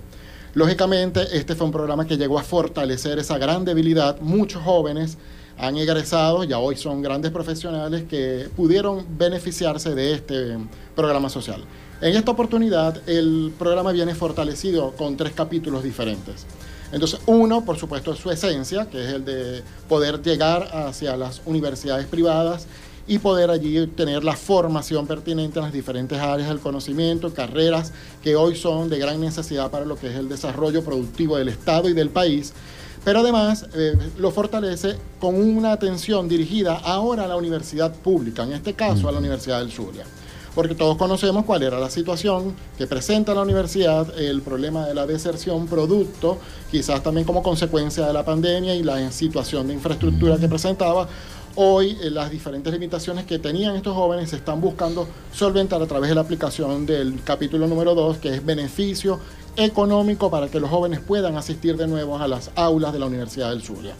Lógicamente, 0.53 1.27
este 1.33 1.55
fue 1.55 1.65
un 1.65 1.73
programa 1.73 2.07
que 2.07 2.15
llegó 2.15 2.39
a 2.39 2.43
fortalecer 2.43 3.19
esa 3.19 3.37
gran 3.37 3.65
debilidad. 3.65 4.21
Muchos 4.21 4.63
jóvenes 4.63 5.17
han 5.59 5.77
egresado, 5.77 6.45
ya 6.45 6.57
hoy 6.57 6.77
son 6.77 7.01
grandes 7.01 7.31
profesionales 7.31 8.05
que 8.09 8.47
pudieron 8.55 9.05
beneficiarse 9.17 9.93
de 9.93 10.13
este 10.13 10.57
programa 10.95 11.29
social. 11.29 11.63
En 12.01 12.15
esta 12.15 12.31
oportunidad, 12.31 13.07
el 13.09 13.53
programa 13.59 13.91
viene 13.91 14.15
fortalecido 14.15 14.93
con 14.93 15.17
tres 15.17 15.33
capítulos 15.33 15.83
diferentes. 15.83 16.45
Entonces, 16.93 17.19
uno, 17.25 17.65
por 17.65 17.77
supuesto, 17.77 18.13
es 18.13 18.19
su 18.19 18.31
esencia, 18.31 18.89
que 18.89 19.03
es 19.03 19.13
el 19.13 19.25
de 19.25 19.61
poder 19.89 20.21
llegar 20.21 20.69
hacia 20.73 21.17
las 21.17 21.41
universidades 21.45 22.07
privadas 22.07 22.65
y 23.05 23.19
poder 23.19 23.49
allí 23.49 23.85
tener 23.87 24.23
la 24.23 24.35
formación 24.35 25.07
pertinente 25.07 25.59
en 25.59 25.65
las 25.65 25.73
diferentes 25.73 26.17
áreas 26.19 26.47
del 26.47 26.59
conocimiento, 26.59 27.33
carreras 27.33 27.91
que 28.23 28.35
hoy 28.35 28.55
son 28.55 28.89
de 28.89 28.97
gran 28.97 29.19
necesidad 29.19 29.69
para 29.69 29.83
lo 29.83 29.97
que 29.97 30.07
es 30.07 30.15
el 30.15 30.29
desarrollo 30.29 30.83
productivo 30.83 31.35
del 31.37 31.49
Estado 31.49 31.89
y 31.89 31.93
del 31.93 32.09
país. 32.09 32.53
Pero 33.03 33.19
además 33.19 33.65
eh, 33.73 33.95
lo 34.17 34.31
fortalece 34.31 34.95
con 35.19 35.35
una 35.35 35.71
atención 35.71 36.27
dirigida 36.27 36.75
ahora 36.75 37.23
a 37.23 37.27
la 37.27 37.37
universidad 37.37 37.93
pública, 37.93 38.43
en 38.43 38.53
este 38.53 38.73
caso 38.73 39.07
a 39.07 39.11
la 39.11 39.19
Universidad 39.19 39.59
del 39.59 39.71
Zulia. 39.71 40.05
Porque 40.53 40.75
todos 40.75 40.97
conocemos 40.97 41.45
cuál 41.45 41.63
era 41.63 41.79
la 41.79 41.89
situación 41.89 42.53
que 42.77 42.87
presenta 42.87 43.33
la 43.33 43.43
universidad, 43.43 44.19
el 44.19 44.41
problema 44.41 44.85
de 44.85 44.93
la 44.93 45.05
deserción 45.05 45.67
producto, 45.67 46.37
quizás 46.69 47.01
también 47.01 47.25
como 47.25 47.41
consecuencia 47.43 48.05
de 48.05 48.13
la 48.13 48.25
pandemia 48.25 48.75
y 48.75 48.83
la 48.83 49.11
situación 49.11 49.67
de 49.67 49.75
infraestructura 49.75 50.37
que 50.37 50.49
presentaba. 50.49 51.07
Hoy 51.55 51.97
eh, 52.01 52.09
las 52.09 52.29
diferentes 52.29 52.71
limitaciones 52.71 53.25
que 53.25 53.39
tenían 53.39 53.75
estos 53.75 53.95
jóvenes 53.95 54.29
se 54.29 54.37
están 54.37 54.61
buscando 54.61 55.07
solventar 55.33 55.81
a 55.81 55.87
través 55.87 56.09
de 56.09 56.15
la 56.15 56.21
aplicación 56.21 56.85
del 56.85 57.21
capítulo 57.23 57.67
número 57.67 57.95
2, 57.95 58.17
que 58.17 58.35
es 58.35 58.45
beneficio 58.45 59.19
económico 59.55 60.29
para 60.29 60.47
que 60.47 60.59
los 60.59 60.69
jóvenes 60.69 60.99
puedan 60.99 61.35
asistir 61.37 61.77
de 61.77 61.87
nuevo 61.87 62.17
a 62.17 62.27
las 62.27 62.51
aulas 62.55 62.93
de 62.93 62.99
la 62.99 63.05
Universidad 63.05 63.49
del 63.49 63.61
Zulia 63.61 63.95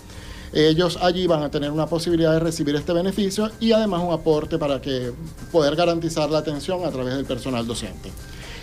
ellos 0.54 0.98
allí 1.02 1.28
van 1.28 1.44
a 1.44 1.52
tener 1.52 1.72
una 1.72 1.86
posibilidad 1.86 2.34
de 2.34 2.40
recibir 2.40 2.76
este 2.76 2.94
beneficio 2.94 3.52
y 3.60 3.72
además 3.72 4.02
un 4.04 4.14
aporte 4.14 4.58
para 4.58 4.82
que 4.82 5.12
poder 5.52 5.76
garantizar 5.76 6.30
la 6.30 6.40
atención 6.40 6.86
a 6.86 6.92
través 6.92 7.16
del 7.16 7.26
personal 7.26 7.68
docente. 7.68 8.12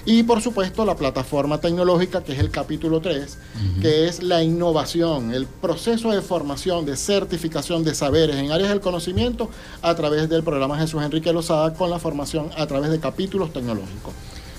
Y 0.08 0.22
por 0.22 0.40
supuesto 0.40 0.84
la 0.84 0.94
plataforma 0.94 1.60
tecnológica, 1.60 2.22
que 2.22 2.32
es 2.32 2.38
el 2.38 2.50
capítulo 2.50 3.00
3, 3.00 3.38
que 3.82 4.06
es 4.06 4.22
la 4.22 4.40
innovación, 4.40 5.34
el 5.34 5.46
proceso 5.46 6.12
de 6.12 6.22
formación, 6.22 6.86
de 6.86 6.96
certificación 6.96 7.82
de 7.82 7.92
saberes 7.92 8.36
en 8.36 8.52
áreas 8.52 8.70
del 8.70 8.80
conocimiento 8.80 9.50
a 9.82 9.96
través 9.96 10.28
del 10.28 10.44
programa 10.44 10.78
Jesús 10.78 11.02
Enrique 11.02 11.32
Lozada 11.32 11.74
con 11.74 11.90
la 11.90 11.98
formación 11.98 12.50
a 12.56 12.66
través 12.68 12.90
de 12.90 13.00
capítulos 13.00 13.52
tecnológicos. 13.52 14.14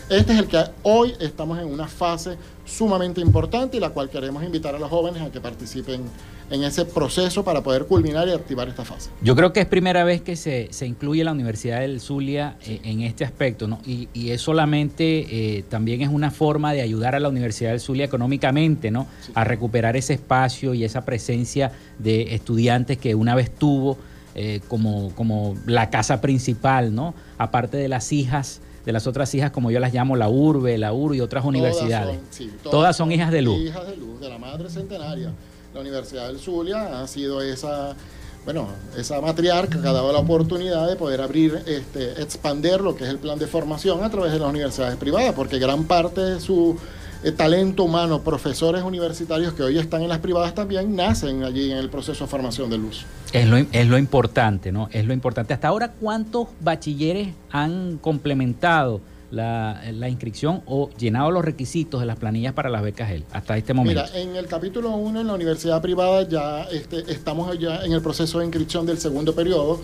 Este 0.09 0.31
es 0.31 0.39
el 0.39 0.47
que 0.47 0.63
hoy 0.83 1.13
estamos 1.19 1.59
en 1.59 1.65
una 1.65 1.85
fase 1.85 2.37
sumamente 2.65 3.19
importante 3.19 3.75
y 3.75 3.81
la 3.81 3.89
cual 3.89 4.09
queremos 4.09 4.41
invitar 4.41 4.73
a 4.73 4.79
los 4.79 4.89
jóvenes 4.89 5.21
a 5.21 5.29
que 5.29 5.41
participen 5.41 6.01
en 6.49 6.63
ese 6.63 6.85
proceso 6.85 7.43
para 7.43 7.61
poder 7.61 7.87
culminar 7.87 8.25
y 8.29 8.31
activar 8.31 8.69
esta 8.69 8.85
fase. 8.85 9.09
Yo 9.21 9.35
creo 9.35 9.51
que 9.51 9.59
es 9.59 9.65
primera 9.65 10.05
vez 10.05 10.21
que 10.21 10.37
se, 10.37 10.69
incluye 10.85 11.25
la 11.25 11.33
Universidad 11.33 11.81
del 11.81 11.99
Zulia 11.99 12.55
eh, 12.65 12.79
en 12.85 13.01
este 13.01 13.25
aspecto, 13.25 13.67
¿no? 13.67 13.81
Y, 13.85 14.07
es 14.31 14.39
solamente, 14.39 15.57
eh, 15.57 15.65
también 15.67 16.01
es 16.01 16.07
una 16.07 16.31
forma 16.31 16.71
de 16.71 16.81
ayudar 16.81 17.13
a 17.13 17.19
la 17.19 17.27
Universidad 17.27 17.71
del 17.71 17.81
Zulia 17.81 18.05
económicamente, 18.05 18.91
¿no? 18.91 19.07
A 19.33 19.43
recuperar 19.43 19.97
ese 19.97 20.13
espacio 20.13 20.73
y 20.73 20.85
esa 20.85 21.03
presencia 21.03 21.73
de 21.99 22.33
estudiantes 22.33 22.97
que 22.97 23.13
una 23.13 23.35
vez 23.35 23.53
tuvo 23.53 23.97
eh, 24.35 24.61
como, 24.69 25.13
como 25.15 25.57
la 25.65 25.89
casa 25.89 26.21
principal, 26.21 26.95
¿no? 26.95 27.13
Aparte 27.37 27.75
de 27.75 27.89
las 27.89 28.13
hijas 28.13 28.61
de 28.87 28.93
las 28.93 29.05
otras 29.05 29.35
hijas, 29.35 29.51
como 29.51 29.69
yo 29.69 29.81
las 29.81 29.93
llamo, 29.93 30.15
la 30.15 30.29
URBE, 30.29 30.77
la 30.77 30.93
UR 30.93 31.13
y 31.13 31.19
otras 31.19 31.43
universidades. 31.43 32.17
todas, 32.63 32.95
son 32.95 33.11
hijas 33.11 33.33
de 33.33 33.41
luz. 33.41 33.59
Hijas 33.59 33.85
de 33.85 33.97
luz, 33.97 34.21
de 34.21 34.29
la 34.29 34.37
madre 34.37 34.69
centenaria. 34.69 35.33
La 35.73 35.81
Universidad 35.81 36.27
del 36.27 36.39
Zulia 36.39 37.01
ha 37.01 37.05
sido 37.05 37.41
esa, 37.41 37.97
bueno, 38.45 38.69
esa 38.95 39.19
matriarca 39.19 39.81
que 39.81 39.87
ha 39.89 39.91
dado 39.91 40.13
la 40.13 40.19
oportunidad 40.19 40.87
de 40.87 40.95
poder 40.95 41.19
abrir, 41.19 41.61
este, 41.65 42.21
expander 42.21 42.79
lo 42.79 42.95
que 42.95 43.03
es 43.03 43.09
el 43.09 43.17
plan 43.17 43.37
de 43.37 43.47
formación 43.47 44.05
a 44.05 44.09
través 44.09 44.31
de 44.31 44.39
las 44.39 44.49
universidades 44.49 44.95
privadas, 44.95 45.33
porque 45.33 45.59
gran 45.59 45.83
parte 45.83 46.21
de 46.21 46.39
su 46.39 46.77
eh, 47.27 47.31
talento 47.31 47.83
humano, 47.83 48.21
profesores 48.21 48.83
universitarios 48.83 49.53
que 49.53 49.63
hoy 49.63 49.77
están 49.77 50.01
en 50.01 50.09
las 50.09 50.19
privadas 50.19 50.53
también, 50.55 50.95
nacen 50.95 51.43
allí 51.43 51.71
en 51.71 51.77
el 51.77 51.89
proceso 51.89 52.25
de 52.25 52.29
formación 52.29 52.69
de 52.69 52.77
luz. 52.77 53.05
Es 53.33 53.47
lo, 53.47 53.57
es 53.57 53.87
lo 53.87 53.97
importante, 53.97 54.71
¿no? 54.71 54.89
Es 54.91 55.05
lo 55.05 55.13
importante. 55.13 55.53
Hasta 55.53 55.67
ahora, 55.67 55.91
¿cuántos 55.91 56.47
bachilleres 56.61 57.29
han 57.51 57.97
complementado? 57.97 59.01
la, 59.31 60.09
inscripción 60.09 60.61
o 60.65 60.89
llenado 60.97 61.31
los 61.31 61.43
requisitos 61.43 61.99
de 61.99 62.05
las 62.05 62.17
planillas 62.17 62.53
para 62.53 62.69
las 62.69 62.81
becas 62.81 63.11
él 63.11 63.23
hasta 63.31 63.57
este 63.57 63.73
momento? 63.73 64.03
Mira, 64.03 64.19
en 64.19 64.35
el 64.35 64.47
capítulo 64.47 64.91
1 64.91 65.21
en 65.21 65.27
la 65.27 65.33
universidad 65.33 65.81
privada 65.81 66.27
ya 66.27 66.63
este, 66.63 67.11
estamos 67.11 67.57
ya 67.59 67.83
en 67.83 67.91
el 67.91 68.01
proceso 68.01 68.39
de 68.39 68.45
inscripción 68.45 68.85
del 68.85 68.97
segundo 68.97 69.35
periodo. 69.35 69.81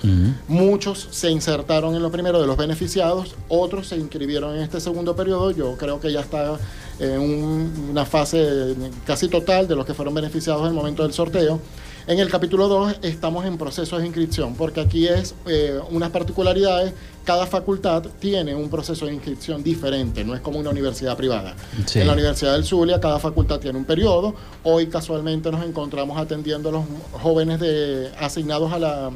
Muchos 0.47 1.08
se 1.12 1.29
insertaron 1.29 1.95
en 1.95 2.01
lo 2.01 2.12
primero 2.12 2.39
de 2.39 2.47
los 2.47 2.58
beneficiados, 2.58 3.36
otros 3.49 3.88
se 3.88 3.97
inscribieron 3.97 4.56
en 4.56 4.62
este 4.62 4.79
segundo 4.79 5.15
periodo. 5.15 5.51
Yo 5.51 5.75
creo 5.77 5.99
que 5.99 6.12
ya 6.12 6.21
está 6.21 6.58
en 7.04 7.89
una 7.89 8.06
fase 8.06 8.76
casi 9.06 9.28
total 9.28 9.68
de 9.68 9.76
los 9.76 9.86
que 9.86 9.94
fueron 9.94 10.13
beneficiados 10.13 10.62
en 10.62 10.68
el 10.70 10.74
momento 10.74 11.04
del 11.04 11.13
sorteo. 11.13 11.60
En 12.06 12.20
el 12.20 12.30
capítulo 12.30 12.68
2 12.68 12.98
estamos 13.02 13.46
en 13.46 13.58
proceso 13.58 13.98
de 13.98 14.06
inscripción, 14.06 14.56
porque 14.56 14.82
aquí 14.82 15.08
es 15.08 15.36
eh, 15.46 15.80
unas 15.89 16.10
particularidades. 16.12 16.94
Cada 17.24 17.46
facultad 17.48 18.04
tiene 18.20 18.54
un 18.54 18.70
proceso 18.70 19.06
de 19.06 19.13
inscripción 19.13 19.63
diferente, 19.63 20.26
no 20.26 20.36
es 20.36 20.42
como 20.42 20.60
una 20.60 20.70
universidad 20.70 21.16
privada. 21.16 21.56
En 21.96 22.06
la 22.06 22.12
Universidad 22.12 22.54
del 22.54 22.66
Zulia, 22.66 23.00
cada 23.00 23.20
facultad 23.20 23.62
tiene 23.62 23.78
un 23.78 23.86
periodo. 23.86 24.36
Hoy 24.63 24.88
casualmente 24.88 25.50
nos 25.50 25.63
encontramos 25.63 26.18
atendiendo 26.18 26.68
a 26.68 26.72
los 26.74 26.84
jóvenes 27.13 27.62
de, 27.62 28.12
asignados 28.20 28.74
a 28.74 28.80
la 28.80 29.12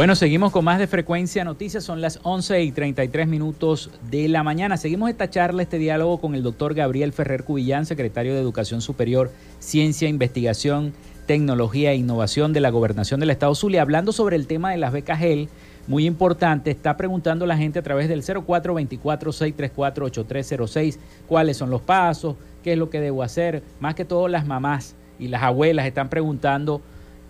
Bueno, 0.00 0.16
seguimos 0.16 0.50
con 0.50 0.64
más 0.64 0.78
de 0.78 0.86
Frecuencia 0.86 1.44
Noticias. 1.44 1.84
Son 1.84 2.00
las 2.00 2.20
11 2.22 2.62
y 2.62 2.72
33 2.72 3.28
minutos 3.28 3.90
de 4.10 4.30
la 4.30 4.42
mañana. 4.42 4.78
Seguimos 4.78 5.10
esta 5.10 5.28
charla, 5.28 5.60
este 5.60 5.76
diálogo 5.76 6.22
con 6.22 6.34
el 6.34 6.42
doctor 6.42 6.72
Gabriel 6.72 7.12
Ferrer 7.12 7.44
Cubillán, 7.44 7.84
secretario 7.84 8.32
de 8.32 8.40
Educación 8.40 8.80
Superior, 8.80 9.30
Ciencia, 9.58 10.08
Investigación, 10.08 10.94
Tecnología 11.26 11.92
e 11.92 11.96
Innovación 11.96 12.54
de 12.54 12.60
la 12.60 12.70
Gobernación 12.70 13.20
del 13.20 13.28
Estado 13.28 13.54
Zulia, 13.54 13.82
hablando 13.82 14.12
sobre 14.12 14.36
el 14.36 14.46
tema 14.46 14.70
de 14.70 14.78
las 14.78 14.90
becas 14.90 15.18
GEL. 15.18 15.50
Muy 15.86 16.06
importante, 16.06 16.70
está 16.70 16.96
preguntando 16.96 17.44
la 17.44 17.58
gente 17.58 17.80
a 17.80 17.82
través 17.82 18.08
del 18.08 18.22
0424-634-8306 18.22 20.96
cuáles 21.26 21.58
son 21.58 21.68
los 21.68 21.82
pasos, 21.82 22.36
qué 22.64 22.72
es 22.72 22.78
lo 22.78 22.88
que 22.88 23.02
debo 23.02 23.22
hacer. 23.22 23.62
Más 23.80 23.96
que 23.96 24.06
todo 24.06 24.28
las 24.28 24.46
mamás 24.46 24.94
y 25.18 25.28
las 25.28 25.42
abuelas 25.42 25.84
están 25.84 26.08
preguntando 26.08 26.80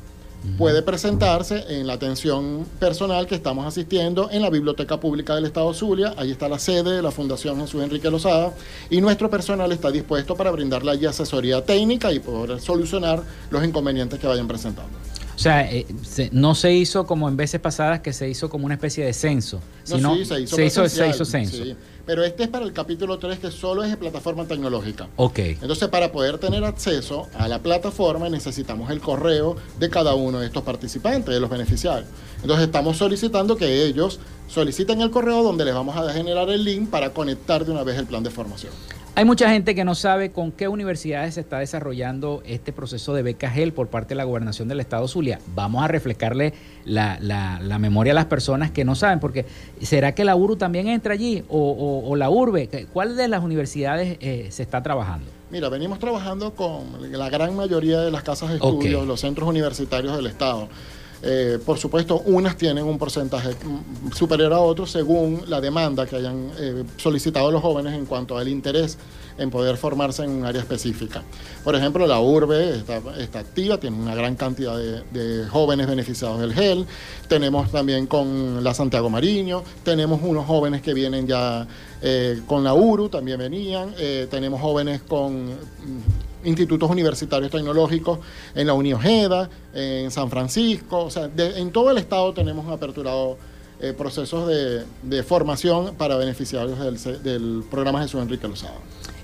puede 0.58 0.82
presentarse 0.82 1.66
en 1.70 1.88
la 1.88 1.94
atención 1.94 2.66
personal 2.80 3.28
que 3.28 3.36
estamos 3.36 3.66
asistiendo 3.66 4.30
en 4.32 4.42
la 4.42 4.50
Biblioteca 4.50 5.00
Pública 5.00 5.36
del 5.36 5.46
Estado 5.46 5.74
Zulia. 5.74 6.14
Ahí 6.18 6.32
está 6.32 6.48
la 6.48 6.60
sede 6.60 6.98
de 6.98 7.02
la 7.02 7.12
Fundación 7.12 7.60
Jesús 7.60 7.84
Enrique 7.84 8.10
Lozada 8.10 8.54
y 8.90 9.02
nuestro 9.02 9.30
personal 9.30 9.72
está 9.72 9.92
dispuesto 9.92 10.36
para 10.36 10.52
brindarle 10.52 10.92
asesoría 11.08 11.64
técnica 11.64 12.12
y 12.12 12.20
poder 12.20 12.60
solucionar 12.60 13.22
los 13.50 13.64
inconvenientes 13.64 14.20
que 14.20 14.28
vayan 14.28 14.48
presentando. 14.48 15.09
O 15.40 15.42
sea, 15.42 15.72
eh, 15.72 15.86
no 16.34 16.54
se 16.54 16.74
hizo 16.74 17.08
como 17.08 17.30
en 17.30 17.38
veces 17.38 17.62
pasadas 17.62 18.02
que 18.02 18.12
se 18.12 18.28
hizo 18.28 18.50
como 18.50 18.66
una 18.66 18.76
especie 18.76 19.06
de 19.06 19.14
censo. 19.14 19.62
No, 20.02 20.16
sí, 20.16 20.26
se 20.26 20.42
hizo, 20.42 20.56
se 20.58 20.66
hizo, 20.66 20.90
se 20.90 21.08
hizo 21.08 21.24
censo. 21.24 21.64
Pero 22.06 22.26
este 22.26 22.44
es 22.44 22.50
para 22.50 22.66
el 22.66 22.74
capítulo 22.74 23.20
3 23.20 23.40
que 23.40 23.50
solo 23.50 23.86
es 23.86 23.90
de 23.90 23.96
plataforma 23.96 24.44
tecnológica. 24.44 25.08
Ok. 25.16 25.40
Entonces, 25.40 25.88
para 25.88 26.12
poder 26.12 26.40
tener 26.40 26.66
acceso 26.66 27.30
a 27.38 27.48
la 27.48 27.60
plataforma 27.60 28.28
necesitamos 28.28 28.92
el 28.92 29.00
correo 29.00 29.56
de 29.80 29.90
cada 29.90 30.14
uno 30.14 30.42
de 30.42 30.48
estos 30.48 30.64
participantes, 30.64 31.34
de 31.34 31.40
los 31.40 31.50
beneficiarios. 31.50 32.10
Entonces, 32.42 32.66
estamos 32.66 32.98
solicitando 32.98 33.56
que 33.56 33.86
ellos 33.86 34.20
soliciten 34.50 35.00
el 35.00 35.10
correo 35.10 35.42
donde 35.42 35.64
les 35.64 35.74
vamos 35.74 35.96
a 35.96 36.12
generar 36.12 36.50
el 36.50 36.66
link 36.66 36.90
para 36.90 37.12
conectar 37.12 37.64
de 37.64 37.72
una 37.72 37.84
vez 37.84 37.98
el 37.98 38.08
plan 38.08 38.24
de 38.24 38.30
formación. 38.30 38.74
Hay 39.20 39.26
mucha 39.26 39.50
gente 39.50 39.76
que 39.76 39.84
no 39.84 39.96
sabe 39.96 40.32
con 40.32 40.54
qué 40.54 40.70
universidades 40.70 41.34
se 41.34 41.42
está 41.42 41.60
desarrollando 41.60 42.42
este 42.46 42.72
proceso 42.72 43.14
de 43.14 43.22
beca 43.22 43.50
GEL 43.50 43.74
por 43.74 43.90
parte 43.90 44.14
de 44.14 44.16
la 44.16 44.24
gobernación 44.24 44.70
del 44.70 44.80
estado 44.80 45.10
Zulia. 45.10 45.42
Vamos 45.56 45.84
a 45.84 45.90
reflejarle 45.90 46.54
la, 46.86 47.20
memoria 47.82 48.14
a 48.14 48.16
las 48.16 48.28
personas 48.28 48.72
que 48.72 48.86
no 48.86 48.96
saben, 48.96 49.20
porque 49.20 49.46
¿será 49.82 50.16
que 50.16 50.24
la 50.24 50.38
URU 50.38 50.56
también 50.56 50.88
entra 50.88 51.16
allí 51.16 51.44
o, 51.50 52.16
la 52.16 52.30
URBE? 52.30 52.88
¿Cuál 52.94 53.18
de 53.18 53.28
las 53.28 53.44
universidades 53.44 54.18
eh, 54.22 54.48
se 54.52 54.64
está 54.64 54.82
trabajando? 54.82 55.30
Mira, 55.52 55.68
venimos 55.68 56.00
trabajando 56.00 56.56
con 56.56 57.12
la 57.12 57.30
gran 57.30 57.54
mayoría 57.58 58.00
de 58.00 58.12
las 58.12 58.24
casas 58.24 58.52
de 58.52 58.56
estudios, 58.56 59.06
los 59.06 59.20
centros 59.20 59.50
universitarios 59.50 60.16
del 60.16 60.28
estado. 60.28 60.70
Eh, 61.22 61.60
por 61.66 61.78
supuesto, 61.78 62.22
unas 62.26 62.56
tienen 62.56 62.86
un 62.86 62.98
porcentaje 62.98 63.50
superior 64.16 64.54
a 64.54 64.60
otros 64.60 64.92
según 64.92 65.44
la 65.48 65.60
demanda 65.60 66.06
que 66.06 66.16
hayan 66.16 66.50
eh, 66.58 66.86
solicitado 66.96 67.52
los 67.52 67.62
jóvenes 67.62 67.94
en 67.94 68.06
cuanto 68.06 68.38
al 68.38 68.48
interés 68.48 68.98
en 69.38 69.50
poder 69.50 69.78
formarse 69.78 70.24
en 70.24 70.32
un 70.32 70.46
área 70.46 70.62
específica. 70.62 71.24
Por 71.64 71.76
ejemplo, 71.76 72.08
la 72.08 72.20
URBE 72.20 72.78
está, 72.78 73.40
activa, 73.40 73.78
tiene 73.80 73.98
una 73.98 74.16
gran 74.16 74.36
cantidad 74.36 74.78
de, 74.78 75.46
jóvenes 75.50 75.88
beneficiados 75.88 76.40
del 76.40 76.54
GEL. 76.54 76.86
Tenemos 77.28 77.72
también 77.72 78.06
con 78.06 78.64
la 78.64 78.74
Santiago 78.74 79.10
Mariño, 79.10 79.64
tenemos 79.84 80.22
unos 80.24 80.46
jóvenes 80.46 80.82
que 80.82 80.94
vienen 80.94 81.28
ya 81.28 81.68
eh, 82.02 82.42
con 82.48 82.64
la 82.64 82.74
URU, 82.74 83.10
también 83.10 83.40
venían. 83.40 83.94
tenemos 84.30 84.62
jóvenes 84.62 85.02
con 85.02 85.50
institutos 86.44 86.90
universitarios 86.90 87.52
tecnológicos 87.52 88.20
en 88.56 88.68
la 88.68 88.74
Uniojeda, 88.74 89.50
en 89.74 90.10
San 90.12 90.30
Francisco, 90.30 91.06
o 91.06 91.10
sea, 91.10 91.30
en 91.38 91.72
todo 91.72 91.92
el 91.92 91.98
estado 91.98 92.34
tenemos 92.34 92.68
aperturado 92.72 93.38
eh, 93.82 93.94
procesos 93.94 94.46
de, 95.04 95.24
formación 95.24 95.96
para 95.96 96.18
beneficiarios 96.18 96.78
del, 97.24 97.64
programa 97.72 98.02
Jesús 98.02 98.22
Enrique 98.22 98.46
Lozada. 98.46 98.76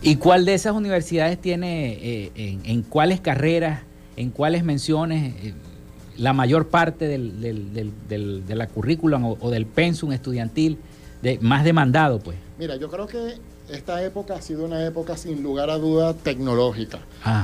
¿Y 0.01 0.15
cuál 0.15 0.45
de 0.45 0.53
esas 0.53 0.73
universidades 0.73 1.41
tiene, 1.41 1.97
eh, 2.01 2.31
en, 2.63 2.83
cuáles 2.83 3.19
carreras, 3.19 3.81
en 4.15 4.29
cuáles 4.29 4.63
menciones, 4.63 5.33
eh, 5.43 5.53
la 6.15 6.31
mayor 6.31 6.69
parte 6.69 7.05
del, 7.05 7.41
de 8.07 8.55
la 8.55 8.67
currículum 8.67 9.25
o, 9.25 9.37
o, 9.41 9.51
del 9.51 9.65
pensum 9.65 10.13
estudiantil 10.13 10.77
de, 11.21 11.37
más 11.41 11.65
demandado? 11.65 12.19
pues? 12.19 12.37
Mira, 12.57 12.77
yo 12.77 12.89
creo 12.89 13.07
que 13.07 13.35
esta 13.69 14.03
época 14.03 14.35
ha 14.35 14.41
sido 14.41 14.65
una 14.65 14.85
época 14.85 15.17
sin 15.17 15.41
lugar 15.41 15.69
a 15.69 15.77
duda 15.77 16.13
tecnológica. 16.13 16.99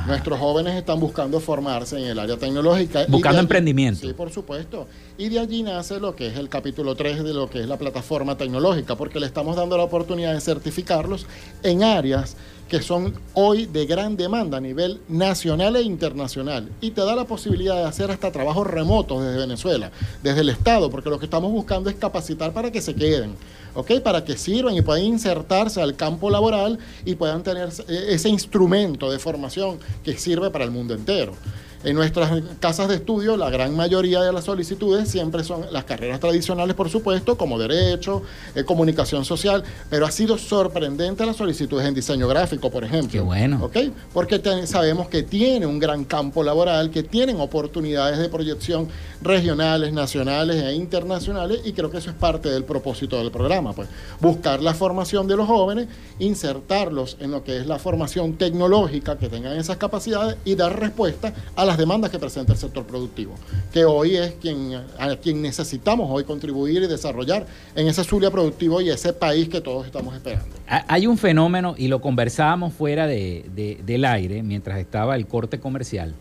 Nuestros 0.07 0.39
jóvenes 0.39 0.75
están 0.75 0.99
buscando 0.99 1.39
formarse 1.39 1.97
en 1.97 2.05
el 2.05 2.19
área 2.19 2.37
tecnológica. 2.37 3.05
Buscando 3.07 3.39
emprendimiento. 3.39 4.07
Sí, 4.07 4.13
por 4.13 4.31
supuesto. 4.31 4.87
Y 5.17 5.29
de 5.29 5.39
allí 5.39 5.63
nace 5.63 5.99
lo 5.99 6.15
que 6.15 6.27
es 6.27 6.37
el 6.37 6.49
capítulo 6.49 6.95
3 6.95 7.23
de 7.23 7.33
lo 7.33 7.49
que 7.49 7.61
es 7.61 7.67
la 7.67 7.77
plataforma 7.77 8.37
tecnológica, 8.37 8.95
porque 8.95 9.19
le 9.19 9.25
estamos 9.25 9.55
dando 9.55 9.77
la 9.77 9.83
oportunidad 9.83 10.33
de 10.33 10.41
certificarlos 10.41 11.25
en 11.63 11.83
áreas 11.83 12.35
que 12.71 12.81
son 12.81 13.13
hoy 13.33 13.65
de 13.65 13.85
gran 13.85 14.15
demanda 14.15 14.55
a 14.55 14.61
nivel 14.61 15.01
nacional 15.09 15.75
e 15.75 15.81
internacional. 15.81 16.69
Y 16.79 16.91
te 16.91 17.01
da 17.01 17.17
la 17.17 17.25
posibilidad 17.25 17.75
de 17.75 17.83
hacer 17.83 18.09
hasta 18.11 18.31
trabajos 18.31 18.65
remotos 18.65 19.21
desde 19.21 19.39
Venezuela, 19.39 19.91
desde 20.23 20.39
el 20.39 20.47
Estado, 20.47 20.89
porque 20.89 21.09
lo 21.09 21.19
que 21.19 21.25
estamos 21.25 21.51
buscando 21.51 21.89
es 21.89 21.97
capacitar 21.97 22.53
para 22.53 22.71
que 22.71 22.79
se 22.79 22.95
queden, 22.95 23.35
¿ok? 23.75 23.99
Para 23.99 24.23
que 24.23 24.37
sirvan 24.37 24.73
y 24.73 24.81
puedan 24.81 25.03
insertarse 25.03 25.81
al 25.81 25.97
campo 25.97 26.29
laboral 26.29 26.79
y 27.03 27.15
puedan 27.15 27.43
tener 27.43 27.67
ese 27.89 28.29
instrumento 28.29 29.11
de 29.11 29.19
formación 29.19 29.77
que 30.01 30.17
sirve 30.17 30.49
para 30.49 30.63
el 30.63 30.71
mundo 30.71 30.93
entero. 30.93 31.33
En 31.83 31.95
nuestras 31.95 32.43
casas 32.59 32.89
de 32.89 32.95
estudio, 32.95 33.37
la 33.37 33.49
gran 33.49 33.75
mayoría 33.75 34.21
de 34.21 34.31
las 34.31 34.45
solicitudes 34.45 35.09
siempre 35.09 35.43
son 35.43 35.65
las 35.71 35.83
carreras 35.83 36.19
tradicionales, 36.19 36.75
por 36.75 36.89
supuesto, 36.91 37.37
como 37.37 37.57
derecho, 37.57 38.21
eh, 38.53 38.63
comunicación 38.63 39.25
social, 39.25 39.63
pero 39.89 40.05
ha 40.05 40.11
sido 40.11 40.37
sorprendente 40.37 41.25
las 41.25 41.37
solicitudes 41.37 41.87
en 41.87 41.95
diseño 41.95 42.27
gráfico, 42.27 42.69
por 42.69 42.83
ejemplo. 42.83 43.11
Qué 43.11 43.19
bueno. 43.19 43.63
¿Ok? 43.63 43.77
Porque 44.13 44.39
sabemos 44.67 45.07
que 45.09 45.23
tiene 45.23 45.65
un 45.65 45.79
gran 45.79 46.05
campo 46.05 46.43
laboral, 46.43 46.91
que 46.91 47.01
tienen 47.01 47.39
oportunidades 47.39 48.19
de 48.19 48.29
proyección 48.29 48.87
regionales, 49.23 49.91
nacionales 49.91 50.61
e 50.61 50.73
internacionales, 50.73 51.61
y 51.65 51.73
creo 51.73 51.89
que 51.89 51.97
eso 51.97 52.11
es 52.11 52.15
parte 52.15 52.49
del 52.49 52.63
propósito 52.63 53.17
del 53.17 53.31
programa, 53.31 53.73
pues 53.73 53.87
buscar 54.19 54.61
la 54.61 54.75
formación 54.75 55.27
de 55.27 55.35
los 55.35 55.47
jóvenes, 55.47 55.87
insertarlos 56.19 57.17
en 57.19 57.31
lo 57.31 57.43
que 57.43 57.57
es 57.57 57.65
la 57.65 57.79
formación 57.79 58.33
tecnológica, 58.33 59.17
que 59.17 59.29
tengan 59.29 59.57
esas 59.57 59.77
capacidades 59.77 60.37
y 60.45 60.53
dar 60.53 60.79
respuesta 60.79 61.33
a 61.55 61.65
las 61.65 61.70
demandas 61.77 62.11
que 62.11 62.19
presenta 62.19 62.53
el 62.53 62.59
sector 62.59 62.85
productivo, 62.85 63.35
que 63.73 63.85
hoy 63.85 64.15
es 64.15 64.33
quien, 64.41 64.73
a 64.97 65.15
quien 65.15 65.41
necesitamos 65.41 66.09
hoy 66.11 66.23
contribuir 66.23 66.83
y 66.83 66.87
desarrollar 66.87 67.45
en 67.75 67.87
ese 67.87 68.03
Zulia 68.03 68.31
productivo 68.31 68.81
y 68.81 68.89
ese 68.89 69.13
país 69.13 69.49
que 69.49 69.61
todos 69.61 69.85
estamos 69.85 70.15
esperando. 70.15 70.55
Hay 70.67 71.07
un 71.07 71.17
fenómeno, 71.17 71.75
y 71.77 71.87
lo 71.87 72.01
conversábamos 72.01 72.73
fuera 72.73 73.07
de, 73.07 73.79
del 73.83 74.05
aire, 74.05 74.43
mientras 74.43 74.79
estaba 74.79 75.15
el 75.15 75.27
corte 75.27 75.59
comercial, 75.59 76.13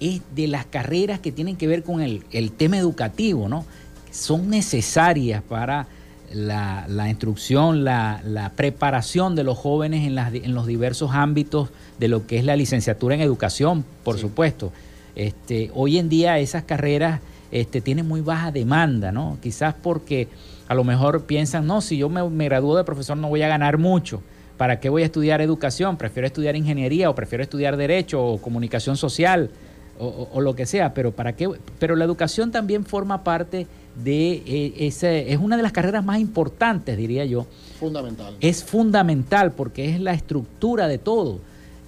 es 0.00 0.20
de 0.34 0.46
las 0.48 0.66
carreras 0.66 1.20
que 1.20 1.32
tienen 1.32 1.56
que 1.56 1.66
ver 1.66 1.82
con 1.82 2.00
el, 2.00 2.24
el 2.30 2.52
tema 2.52 2.78
educativo, 2.78 3.48
¿no? 3.48 3.64
Son 4.10 4.48
necesarias 4.48 5.42
para 5.42 5.88
la, 6.32 6.86
la 6.88 7.08
instrucción, 7.08 7.84
la, 7.84 8.20
la, 8.24 8.50
preparación 8.50 9.34
de 9.34 9.44
los 9.44 9.58
jóvenes 9.58 10.06
en, 10.06 10.14
las, 10.14 10.32
en 10.34 10.54
los 10.54 10.66
diversos 10.66 11.10
ámbitos 11.12 11.70
de 11.98 12.08
lo 12.08 12.26
que 12.26 12.38
es 12.38 12.44
la 12.44 12.56
licenciatura 12.56 13.14
en 13.14 13.20
educación, 13.20 13.84
por 14.04 14.18
supuesto. 14.18 14.72
Este, 15.18 15.72
hoy 15.74 15.98
en 15.98 16.08
día 16.08 16.38
esas 16.38 16.62
carreras 16.62 17.20
este, 17.50 17.80
tienen 17.80 18.06
muy 18.06 18.20
baja 18.20 18.52
demanda, 18.52 19.10
¿no? 19.10 19.36
Quizás 19.42 19.74
porque 19.74 20.28
a 20.68 20.74
lo 20.74 20.84
mejor 20.84 21.24
piensan, 21.24 21.66
no, 21.66 21.80
si 21.80 21.98
yo 21.98 22.08
me, 22.08 22.22
me 22.30 22.44
gradúo 22.44 22.76
de 22.76 22.84
profesor 22.84 23.16
no 23.16 23.28
voy 23.28 23.42
a 23.42 23.48
ganar 23.48 23.78
mucho. 23.78 24.22
¿Para 24.56 24.78
qué 24.78 24.88
voy 24.88 25.02
a 25.02 25.06
estudiar 25.06 25.40
educación? 25.40 25.96
Prefiero 25.96 26.26
estudiar 26.26 26.54
ingeniería 26.54 27.10
o 27.10 27.16
prefiero 27.16 27.42
estudiar 27.42 27.76
derecho 27.76 28.24
o 28.24 28.38
comunicación 28.40 28.96
social 28.96 29.50
o, 29.98 30.40
lo 30.40 30.54
que 30.54 30.66
sea. 30.66 30.94
Pero 30.94 31.10
¿para 31.10 31.34
qué? 31.34 31.50
Pero 31.80 31.96
la 31.96 32.04
educación 32.04 32.52
también 32.52 32.84
forma 32.84 33.24
parte 33.24 33.66
de 33.96 34.42
eh, 34.46 34.74
ese, 34.78 35.32
es 35.32 35.38
una 35.38 35.56
de 35.56 35.64
las 35.64 35.72
carreras 35.72 36.04
más 36.04 36.20
importantes, 36.20 36.96
diría 36.96 37.24
yo. 37.24 37.46
Fundamental. 37.80 38.36
Es 38.40 38.62
fundamental 38.62 39.52
porque 39.52 39.90
es 39.90 40.00
la 40.00 40.12
estructura 40.12 40.86
de 40.86 40.98
todo. 40.98 41.40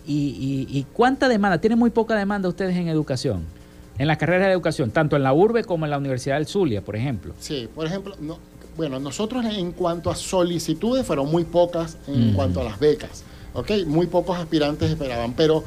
¿Y, 0.07 0.87
cuánta 0.93 1.29
demanda? 1.29 1.61
Tiene 1.61 1.77
muy 1.77 1.91
poca 1.91 2.17
demanda 2.17 2.49
ustedes 2.49 2.77
en 2.77 2.89
educación, 2.89 3.45
en 3.99 4.07
las 4.07 4.19
carreras 4.19 4.47
de 4.47 4.53
educación, 4.53 4.91
tanto 4.91 5.17
en 5.17 5.23
la 5.23 5.33
URBE 5.33 5.65
como 5.65 5.85
en 5.85 5.91
la 5.91 5.99
Universidad 5.99 6.37
del 6.37 6.47
Zulia, 6.47 6.83
por 6.83 6.97
ejemplo. 6.97 7.35
Sí, 7.39 7.69
por 7.75 7.87
ejemplo, 7.87 8.17
bueno, 8.77 8.99
nosotros 8.99 9.45
en 9.45 9.73
cuanto 9.73 10.11
a 10.11 10.17
solicitudes 10.17 11.07
fueron 11.07 11.31
muy 11.31 11.45
pocas 11.45 11.99
en 12.07 12.33
cuanto 12.33 12.61
a 12.61 12.65
las 12.65 12.81
becas. 12.81 13.25
¿ok? 13.55 13.71
Muy 13.87 14.07
pocos 14.07 14.39
aspirantes 14.39 14.91
esperaban, 14.91 15.35
pero 15.35 15.65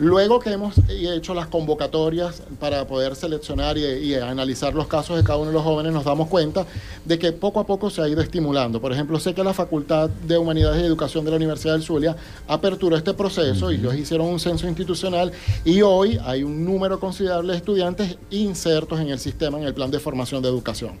luego 0.00 0.40
que 0.40 0.50
hemos 0.50 0.74
hecho 0.88 1.34
las 1.34 1.46
convocatorias 1.46 2.42
para 2.58 2.86
poder 2.86 3.14
seleccionar 3.14 3.76
y, 3.76 4.14
analizar 4.14 4.74
los 4.74 4.86
casos 4.86 5.18
de 5.18 5.22
cada 5.22 5.38
uno 5.38 5.48
de 5.48 5.52
los 5.52 5.62
jóvenes, 5.62 5.92
nos 5.92 6.04
damos 6.04 6.28
cuenta 6.28 6.66
de 7.04 7.18
que 7.18 7.32
poco 7.32 7.60
a 7.60 7.66
poco 7.66 7.90
se 7.90 8.00
ha 8.00 8.08
ido 8.08 8.22
estimulando. 8.22 8.80
Por 8.80 8.92
ejemplo, 8.92 9.20
sé 9.20 9.34
que 9.34 9.44
la 9.44 9.52
Facultad 9.52 10.08
de 10.08 10.38
Humanidades 10.38 10.82
y 10.82 10.86
Educación 10.86 11.24
de 11.26 11.32
la 11.32 11.36
Universidad 11.36 11.74
del 11.74 11.82
Zulia 11.82 12.16
aperturó 12.48 12.96
este 12.96 13.12
proceso 13.12 13.70
y 13.70 13.74
ellos 13.74 13.94
hicieron 13.94 14.26
un 14.28 14.40
censo 14.40 14.66
institucional 14.66 15.32
y 15.66 15.82
hoy 15.82 16.18
hay 16.24 16.44
un 16.44 16.64
número 16.64 16.98
considerable 16.98 17.52
de 17.52 17.58
estudiantes 17.58 18.16
insertos 18.30 19.00
en 19.00 19.10
el 19.10 19.18
sistema, 19.18 19.58
en 19.58 19.64
el 19.64 19.74
plan 19.74 19.90
de 19.90 20.00
formación 20.00 20.42
de 20.42 20.48
educación. 20.48 20.92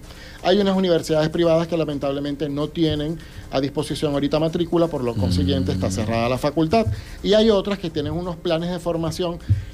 Hay 0.42 0.58
unas 0.58 0.76
universidades 0.76 1.30
privadas 1.30 1.68
que 1.68 1.76
lamentablemente 1.76 2.48
no 2.50 2.68
tienen 2.68 3.18
a 3.50 3.60
disposición 3.60 4.12
ahorita 4.12 4.38
matrícula, 4.38 4.88
por 4.88 5.02
lo 5.02 5.14
consiguiente 5.14 5.72
está 5.72 5.90
cerrada 5.90 6.28
la 6.28 6.38
facultad. 6.38 6.86
Y 7.22 7.34
hay 7.34 7.50
otras 7.50 7.78
que 7.78 7.90
tienen 7.90 8.12
unos 8.12 8.36
planes 8.36 8.70
de 8.70 8.78
formación 8.78 8.89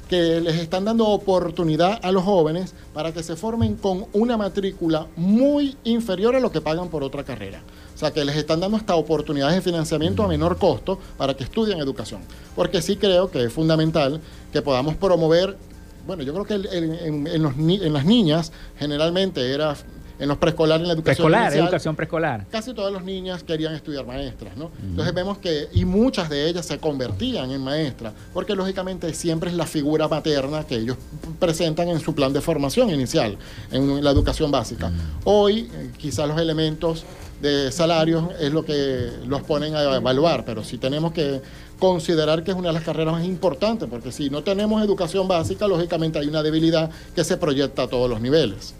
que 0.09 0.41
les 0.41 0.55
están 0.55 0.85
dando 0.85 1.07
oportunidad 1.07 1.99
a 2.01 2.11
los 2.11 2.23
jóvenes 2.23 2.73
para 2.93 3.11
que 3.11 3.23
se 3.23 3.35
formen 3.35 3.75
con 3.75 4.05
una 4.13 4.37
matrícula 4.37 5.07
muy 5.15 5.75
inferior 5.83 6.35
a 6.35 6.39
lo 6.39 6.51
que 6.51 6.61
pagan 6.61 6.89
por 6.89 7.03
otra 7.03 7.23
carrera. 7.23 7.61
O 7.93 7.97
sea, 7.97 8.11
que 8.11 8.23
les 8.23 8.35
están 8.35 8.59
dando 8.59 8.77
hasta 8.77 8.95
oportunidades 8.95 9.55
de 9.55 9.61
financiamiento 9.61 10.23
a 10.23 10.27
menor 10.27 10.57
costo 10.57 10.99
para 11.17 11.33
que 11.33 11.43
estudien 11.43 11.79
educación. 11.79 12.21
Porque 12.55 12.81
sí 12.81 12.95
creo 12.95 13.31
que 13.31 13.45
es 13.45 13.53
fundamental 13.53 14.21
que 14.53 14.61
podamos 14.61 14.95
promover 14.95 15.57
bueno, 16.05 16.23
yo 16.23 16.33
creo 16.33 16.45
que 16.45 16.53
en, 16.77 17.27
en 17.27 17.93
las 17.93 18.05
niñas 18.05 18.53
generalmente 18.79 19.53
era 19.53 19.75
en 20.19 20.27
los 20.27 20.37
preescolares, 20.37 20.81
en 20.81 20.87
la 20.87 20.93
educación 20.93 21.27
preescolar, 21.27 21.53
educación 21.53 21.95
preescolar. 21.95 22.45
Casi 22.49 22.73
todas 22.73 22.91
las 22.91 23.03
niñas 23.03 23.43
querían 23.43 23.73
estudiar 23.73 24.05
maestras, 24.05 24.57
¿no? 24.57 24.71
Entonces 24.81 25.13
vemos 25.13 25.37
que, 25.37 25.67
y 25.73 25.85
muchas 25.85 26.29
de 26.29 26.47
ellas 26.49 26.65
se 26.65 26.79
convertían 26.79 27.51
en 27.51 27.61
maestras, 27.61 28.13
porque 28.33 28.55
lógicamente 28.55 29.13
siempre 29.13 29.49
es 29.49 29.55
la 29.55 29.65
figura 29.65 30.07
materna 30.07 30.65
que 30.65 30.75
ellos 30.75 30.97
presentan 31.39 31.89
en 31.89 31.99
su 31.99 32.15
plan 32.15 32.33
de 32.33 32.41
formación 32.41 32.89
inicial, 32.89 33.37
en 33.71 34.03
la 34.03 34.11
educación 34.11 34.51
básica. 34.51 34.91
Hoy, 35.23 35.69
eh, 35.73 35.91
quizás 35.97 36.27
los 36.27 36.39
elementos 36.39 37.05
de 37.41 37.71
salarios 37.71 38.25
es 38.39 38.51
lo 38.51 38.65
que 38.65 39.11
los 39.27 39.43
ponen 39.43 39.75
a 39.75 39.95
evaluar, 39.95 40.43
pero 40.43 40.63
si 40.63 40.77
tenemos 40.77 41.11
que 41.11 41.41
considerar 41.77 42.43
que 42.43 42.51
es 42.51 42.57
una 42.57 42.69
de 42.69 42.73
las 42.73 42.83
carreras 42.83 43.13
más 43.13 43.25
importantes, 43.25 43.87
porque 43.87 44.11
si 44.11 44.29
no 44.29 44.43
tenemos 44.43 44.83
educación 44.83 45.27
básica, 45.27 45.67
lógicamente 45.67 46.17
hay 46.17 46.27
una 46.27 46.41
debilidad 46.41 46.89
que 47.15 47.23
se 47.23 47.37
proyecta 47.37 47.83
a 47.83 47.87
todos 47.87 48.09
los 48.09 48.19
niveles. 48.19 48.73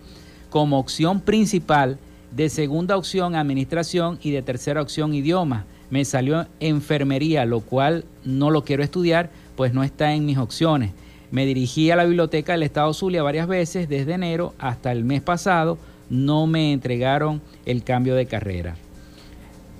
como 0.49 0.79
opción 0.79 1.21
principal, 1.21 1.97
de 2.31 2.49
segunda 2.49 2.97
opción 2.97 3.35
administración 3.35 4.19
y 4.21 4.31
de 4.31 4.41
tercera 4.41 4.81
opción 4.81 5.13
idioma. 5.13 5.65
Me 5.89 6.05
salió 6.05 6.47
enfermería, 6.59 7.45
lo 7.45 7.61
cual 7.61 8.05
no 8.23 8.51
lo 8.51 8.63
quiero 8.63 8.83
estudiar, 8.83 9.29
pues 9.55 9.73
no 9.73 9.83
está 9.83 10.13
en 10.13 10.25
mis 10.25 10.37
opciones. 10.37 10.91
Me 11.33 11.47
dirigí 11.47 11.89
a 11.89 11.95
la 11.95 12.05
biblioteca 12.05 12.51
del 12.51 12.61
Estado 12.61 12.93
Zulia 12.93 13.23
varias 13.23 13.47
veces 13.47 13.89
desde 13.89 14.13
enero 14.13 14.53
hasta 14.59 14.91
el 14.91 15.03
mes 15.03 15.23
pasado. 15.23 15.79
No 16.07 16.45
me 16.45 16.73
entregaron 16.73 17.41
el 17.65 17.83
cambio 17.83 18.13
de 18.13 18.27
carrera. 18.27 18.75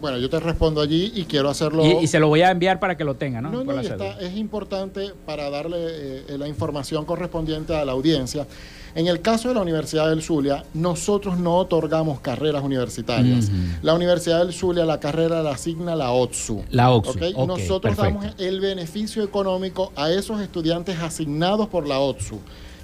Bueno, 0.01 0.17
yo 0.17 0.31
te 0.31 0.39
respondo 0.39 0.81
allí 0.81 1.11
y 1.13 1.25
quiero 1.25 1.49
hacerlo. 1.49 2.01
Y, 2.01 2.07
se 2.07 2.19
lo 2.19 2.27
voy 2.27 2.41
a 2.41 2.49
enviar 2.49 2.79
para 2.79 2.97
que 2.97 3.03
lo 3.03 3.17
tenga, 3.17 3.39
¿no? 3.39 3.51
no, 3.51 3.63
no 3.63 3.79
es 3.79 4.35
importante 4.35 5.11
para 5.27 5.51
darle 5.51 5.77
eh, 5.79 6.37
la 6.39 6.47
información 6.47 7.05
correspondiente 7.05 7.75
a 7.75 7.85
la 7.85 7.91
audiencia. 7.91 8.47
En 8.95 9.07
el 9.07 9.21
caso 9.21 9.47
de 9.49 9.55
la 9.55 9.61
Universidad 9.61 10.09
del 10.09 10.21
Zulia, 10.21 10.63
nosotros 10.73 11.37
no 11.37 11.57
otorgamos 11.57 12.19
carreras 12.19 12.63
universitarias. 12.63 13.49
La 13.81 13.93
Universidad 13.93 14.39
del 14.39 14.53
Zulia, 14.53 14.85
la 14.85 14.99
carrera 14.99 15.41
la 15.41 15.51
asigna 15.51 15.95
la 15.95 16.11
OTSU. 16.11 16.63
La 16.69 16.91
OTSU. 16.91 17.45
nosotros 17.47 17.97
damos 17.97 18.25
el 18.37 18.59
beneficio 18.59 19.23
económico 19.23 19.91
a 19.95 20.11
esos 20.11 20.41
estudiantes 20.41 20.99
asignados 20.99 21.67
por 21.69 21.87
la 21.87 21.99
OTSU 21.99 22.39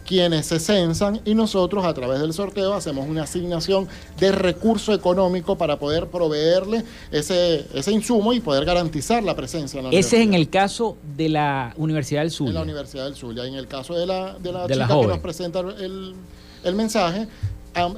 quienes 0.10 0.48
se 0.48 0.60
censan 0.60 1.22
y 1.24 1.36
nosotros 1.36 1.86
a 1.86 1.94
través 1.94 2.20
del 2.20 2.34
sorteo 2.34 2.74
hacemos 2.74 3.08
una 3.08 3.24
asignación 3.24 3.88
de 4.20 4.32
recurso 4.32 4.92
económico 4.92 5.56
para 5.56 5.78
poder 5.78 6.08
proveerle 6.08 6.84
ese, 7.12 7.68
ese 7.76 7.92
insumo 7.92 8.34
y 8.34 8.40
poder 8.40 8.66
garantizar 8.66 9.22
la 9.22 9.36
presencia. 9.36 9.82
En 9.82 9.94
ese 9.94 10.18
es 10.18 10.24
en 10.24 10.34
el 10.34 10.50
caso 10.50 10.98
de 11.16 11.30
la 11.30 11.76
Universidad 11.78 12.22
del 12.22 12.32
Zulia. 12.32 12.50
En 12.50 12.56
la 12.56 12.62
Universidad 12.64 13.04
del 13.04 13.14
Zulia. 13.14 13.46
En 13.46 13.54
el 13.54 13.68
caso 13.68 13.94
de 13.94 14.08
la, 14.08 14.36
de 14.40 14.52
la 14.52 14.66
chica 14.66 14.88
que 14.88 15.08
nos 15.08 15.20
presenta 15.20 15.60
el, 15.60 16.16
el 16.64 16.76
mensaje, 16.76 17.28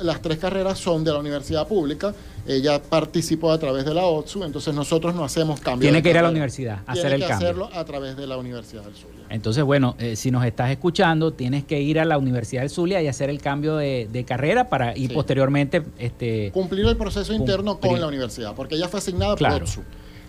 las 0.01 0.21
tres 0.21 0.37
carreras 0.37 0.77
son 0.77 1.03
de 1.03 1.11
la 1.11 1.19
universidad 1.19 1.67
pública. 1.67 2.13
Ella 2.47 2.81
participó 2.81 3.51
a 3.51 3.59
través 3.59 3.85
de 3.85 3.93
la 3.93 4.03
OTSU, 4.03 4.43
entonces 4.43 4.73
nosotros 4.73 5.13
no 5.13 5.23
hacemos 5.23 5.59
cambio. 5.59 5.85
Tiene 5.85 6.01
que 6.01 6.09
ir 6.09 6.17
a 6.17 6.23
la 6.23 6.29
universidad, 6.29 6.79
hacer 6.87 7.13
el 7.13 7.25
que 7.25 7.31
hacerlo 7.31 7.69
a 7.71 7.85
través 7.85 8.17
de 8.17 8.25
la 8.25 8.37
Universidad 8.37 8.83
del 8.83 8.95
Zulia. 8.95 9.25
Entonces, 9.29 9.63
bueno, 9.63 9.95
eh, 9.99 10.15
si 10.15 10.31
nos 10.31 10.43
estás 10.43 10.71
escuchando, 10.71 11.33
tienes 11.33 11.63
que 11.63 11.79
ir 11.81 11.99
a 11.99 12.05
la 12.05 12.17
Universidad 12.17 12.61
del 12.61 12.71
Zulia 12.71 13.01
y 13.01 13.07
hacer 13.07 13.29
el 13.29 13.41
cambio 13.41 13.77
de, 13.77 14.25
carrera 14.27 14.69
para 14.69 14.97
ir 14.97 15.13
posteriormente... 15.13 15.83
Este, 15.97 16.51
Cumplir 16.51 16.85
el 16.85 16.97
proceso 16.97 17.33
interno 17.33 17.79
con 17.79 17.99
la 17.99 18.07
universidad, 18.07 18.55
porque 18.55 18.75
ella 18.75 18.87
fue 18.87 18.99
asignada 18.99 19.35
por 19.35 19.51
OTSU. 19.51 19.81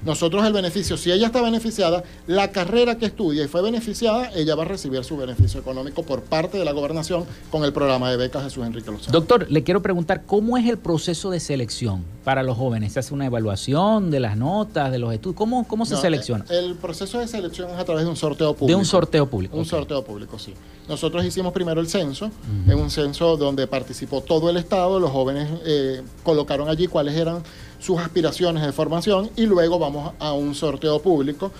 Nosotros 0.05 0.44
el 0.44 0.53
beneficio, 0.53 0.96
si 0.96 1.12
ella 1.12 1.26
está 1.26 1.40
beneficiada, 1.42 2.03
la 2.26 2.50
carrera 2.50 2.98
que 2.98 3.07
estudia 3.07 3.44
y 3.44 3.48
fue 3.48 3.62
beneficiada, 3.62 4.30
ella 4.34 4.57
va 4.57 4.64
a 4.64 4.66
recibir 4.66 5.05
su 5.05 5.16
beneficio 5.16 5.61
económico 5.61 6.03
por 6.03 6.22
parte 6.22 6.59
de 6.59 6.64
la 6.64 6.72
gobernación 6.72 7.24
con 7.50 7.62
el 7.62 7.72
programa 7.72 8.11
de 8.11 8.16
becas 8.16 8.42
Jesús 8.42 8.66
Enrique 8.66 8.90
Lozano. 8.90 9.12
Doctor, 9.12 9.46
le 9.48 9.62
quiero 9.62 9.80
preguntar, 9.80 10.24
¿cómo 10.26 10.59
es 10.59 10.68
el 10.68 10.78
proceso 10.78 11.30
de 11.30 11.38
selección 11.38 12.05
para 12.24 12.42
los 12.42 12.57
jóvenes? 12.57 12.94
¿Se 12.94 12.98
hace 12.98 13.14
una 13.14 13.26
evaluación 13.26 14.11
de 14.11 14.18
las 14.18 14.36
notas, 14.36 14.90
de 14.90 14.98
los 14.98 15.14
estudios? 15.14 15.36
¿Cómo, 15.36 15.68
cómo 15.68 15.86
se 15.86 15.96
selecciona? 15.96 16.44
El, 16.48 16.74
proceso 16.74 17.20
de 17.20 17.28
selección 17.28 17.70
es 17.70 17.78
a 17.78 17.84
través 17.84 18.03
de 18.05 18.11
un 18.11 18.16
sorteo 18.16 18.55
público. 18.55 18.66
De 18.66 18.74
un 18.74 18.84
sorteo 18.84 19.26
público. 19.26 19.57
Un 19.57 19.64
sorteo 19.64 20.03
público, 20.03 20.36
sí. 20.38 20.53
Nosotros 20.88 21.24
hicimos 21.24 21.53
primero 21.53 21.80
el 21.80 21.88
censo, 21.88 22.30
en 22.66 22.76
un 22.76 22.90
censo 22.90 23.36
donde 23.36 23.68
participó 23.68 24.20
todo 24.20 24.50
el 24.50 24.57
Estado, 24.57 24.98
los 24.98 25.11
jóvenes 25.12 25.48
eh, 25.64 26.03
colocaron 26.24 26.68
allí 26.68 26.88
cuáles 26.88 27.16
eran 27.16 27.42
sus 27.83 27.99
aspiraciones 27.99 28.62
de 28.62 28.72
formación 28.72 29.30
y 29.37 29.45
luego 29.47 29.78
vamos 29.78 30.12
a 30.20 30.33
un 30.33 30.55
sorteo 30.55 31.03
público, 31.03 31.51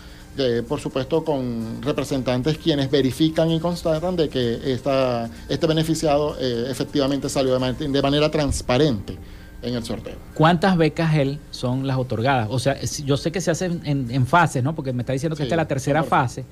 por 0.68 0.81
supuesto 0.81 1.25
con 1.25 1.83
representantes 1.83 2.57
quienes 2.59 2.91
verifican 2.91 3.51
y 3.51 3.59
constatan 3.59 4.16
de 4.16 4.29
que 4.29 4.73
esta, 4.73 5.29
este 5.49 5.66
beneficiado 5.66 6.37
eh, 6.41 6.68
efectivamente 6.70 7.29
salió 7.29 7.59
de 7.59 8.03
manera 8.03 8.31
transparente 8.31 9.18
en 9.63 9.75
el 9.75 9.85
sorteo. 9.85 10.17
¿Cuántas 10.35 10.77
becas 10.77 11.15
él 11.15 11.39
son 11.51 11.87
las 11.87 11.97
otorgadas? 11.97 12.49
O 12.51 12.59
sea, 12.59 12.81
yo 12.81 13.17
sé 13.17 13.33
que 13.33 13.41
se 13.41 13.51
hacen 13.51 13.81
en, 13.85 14.27
fases, 14.27 14.63
¿no? 14.63 14.75
Porque 14.75 14.93
me 14.93 15.03
está 15.03 15.13
diciendo 15.13 15.37
que 15.37 15.45
esta 15.45 15.55
es 15.55 15.57
la 15.57 15.69
tercera 15.69 16.03
fase. 16.03 16.45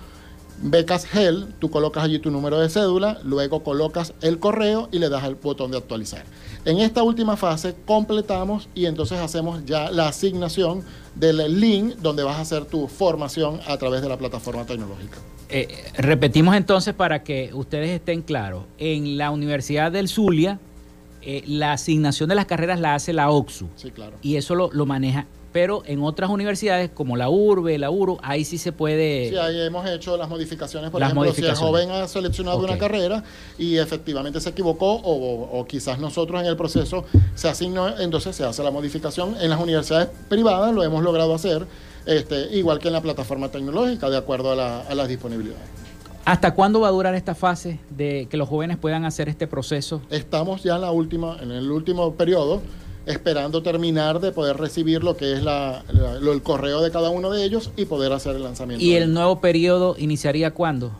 becas 0.62 1.06
GEL, 1.06 1.54
tú 1.60 1.70
colocas 1.70 2.04
allí 2.04 2.20
tu 2.20 2.32
número 2.32 2.60
de 2.60 2.70
cédula, 2.70 3.20
luego 3.24 3.64
colocas 3.64 4.14
el 4.22 4.40
correo 4.40 4.90
y 4.92 5.00
le 5.00 5.10
das 5.10 5.24
el 5.26 5.36
botón 5.36 5.72
de 5.72 5.78
actualizar. 5.78 6.24
En 6.66 6.80
esta 6.80 7.04
última 7.04 7.38
fase 7.38 7.76
completamos 7.86 8.68
y 8.74 8.88
entonces 8.88 9.20
hacemos 9.20 9.64
ya 9.66 9.92
la 9.92 10.08
asignación 10.08 10.84
del 11.14 11.60
link 11.60 11.96
donde 11.98 12.24
vas 12.24 12.38
a 12.38 12.42
hacer 12.42 12.66
tu 12.66 12.88
formación 12.88 13.60
a 13.68 13.78
través 13.78 14.02
de 14.02 14.10
la 14.10 14.18
plataforma 14.18 14.66
tecnológica. 14.66 15.18
Eh, 15.50 15.68
repetimos 15.96 16.56
entonces 16.56 16.96
para 16.96 17.24
que 17.24 17.52
ustedes 17.54 17.92
estén 17.92 18.24
claros. 18.24 18.64
En 18.80 19.16
la 19.16 19.30
Universidad 19.30 19.92
del 19.92 20.08
Zulia, 20.08 20.60
eh, 21.22 21.44
la 21.46 21.74
asignación 21.74 22.30
de 22.30 22.36
las 22.36 22.46
carreras 22.46 22.80
la 22.80 22.96
hace 22.96 23.14
la 23.14 23.30
OXU. 23.30 23.70
Sí, 23.76 23.92
claro. 23.92 24.18
Y 24.24 24.38
eso 24.38 24.56
lo, 24.56 24.72
lo 24.72 24.88
maneja 24.88 25.28
pero 25.56 25.84
en 25.86 26.04
otras 26.04 26.30
universidades 26.30 26.90
como 26.94 27.16
la 27.16 27.30
URBE, 27.30 27.78
la 27.78 27.90
URU, 27.90 28.18
ahí 28.22 28.44
sí 28.44 28.58
se 28.58 28.74
puede... 28.74 29.30
Sí, 29.30 29.38
ahí 29.38 29.62
hemos 29.62 29.90
hecho 29.90 30.18
las 30.18 30.28
modificaciones, 30.28 30.90
por 30.90 31.02
ejemplo, 31.02 31.34
si 31.34 31.46
el 31.46 31.56
joven 31.56 31.92
ha 31.92 32.10
seleccionado 32.10 32.58
una 32.58 32.78
carrera 32.78 33.24
y 33.58 33.78
efectivamente 33.78 34.42
se 34.42 34.50
equivocó 34.50 35.00
o, 35.02 35.66
quizás 35.66 35.98
nosotros 35.98 36.42
en 36.42 36.48
el 36.48 36.58
proceso 36.58 37.06
se 37.36 37.48
asignó, 37.48 37.98
entonces 38.00 38.36
se 38.36 38.44
hace 38.44 38.64
la 38.64 38.72
modificación. 38.72 39.38
En 39.40 39.50
las 39.50 39.62
universidades 39.62 40.10
privadas 40.28 40.76
lo 40.76 40.84
hemos 40.84 41.02
logrado 41.02 41.34
hacer, 41.34 41.66
este, 42.06 42.54
igual 42.58 42.80
que 42.80 42.90
en 42.90 42.94
la 42.96 43.02
plataforma 43.02 43.48
tecnológica, 43.48 44.10
de 44.10 44.18
acuerdo 44.18 44.62
a, 44.62 44.82
a 44.82 44.94
las 44.94 45.08
disponibilidades. 45.08 45.70
¿Hasta 46.26 46.54
cuándo 46.54 46.82
va 46.82 46.90
a 46.90 46.92
durar 46.92 47.16
esta 47.16 47.34
fase 47.34 47.80
de 47.92 48.28
que 48.30 48.36
los 48.36 48.50
jóvenes 48.50 48.76
puedan 48.76 49.06
hacer 49.06 49.30
este 49.30 49.48
proceso? 49.48 50.02
Estamos 50.10 50.64
ya 50.64 50.76
en 50.76 50.82
la 50.82 50.92
última, 50.92 51.38
en 51.42 51.52
el 51.52 51.72
último 51.72 52.14
periodo 52.16 52.62
esperando 53.06 53.62
terminar 53.62 54.20
de 54.20 54.32
poder 54.32 54.58
recibir 54.58 55.04
lo 55.04 55.16
que 55.18 55.34
es 55.34 55.44
la, 55.44 55.84
el 56.22 56.42
correo 56.42 56.82
de 56.82 56.92
cada 56.92 57.10
uno 57.10 57.32
de 57.32 57.44
ellos 57.44 57.72
y 57.76 57.86
poder 57.86 58.14
hacer 58.14 58.36
el 58.36 58.44
lanzamiento. 58.44 58.84
¿Y 58.84 58.96
el 58.96 59.14
nuevo 59.14 59.40
periodo 59.40 59.96
iniciaría 59.98 60.52
cuándo? 60.52 60.92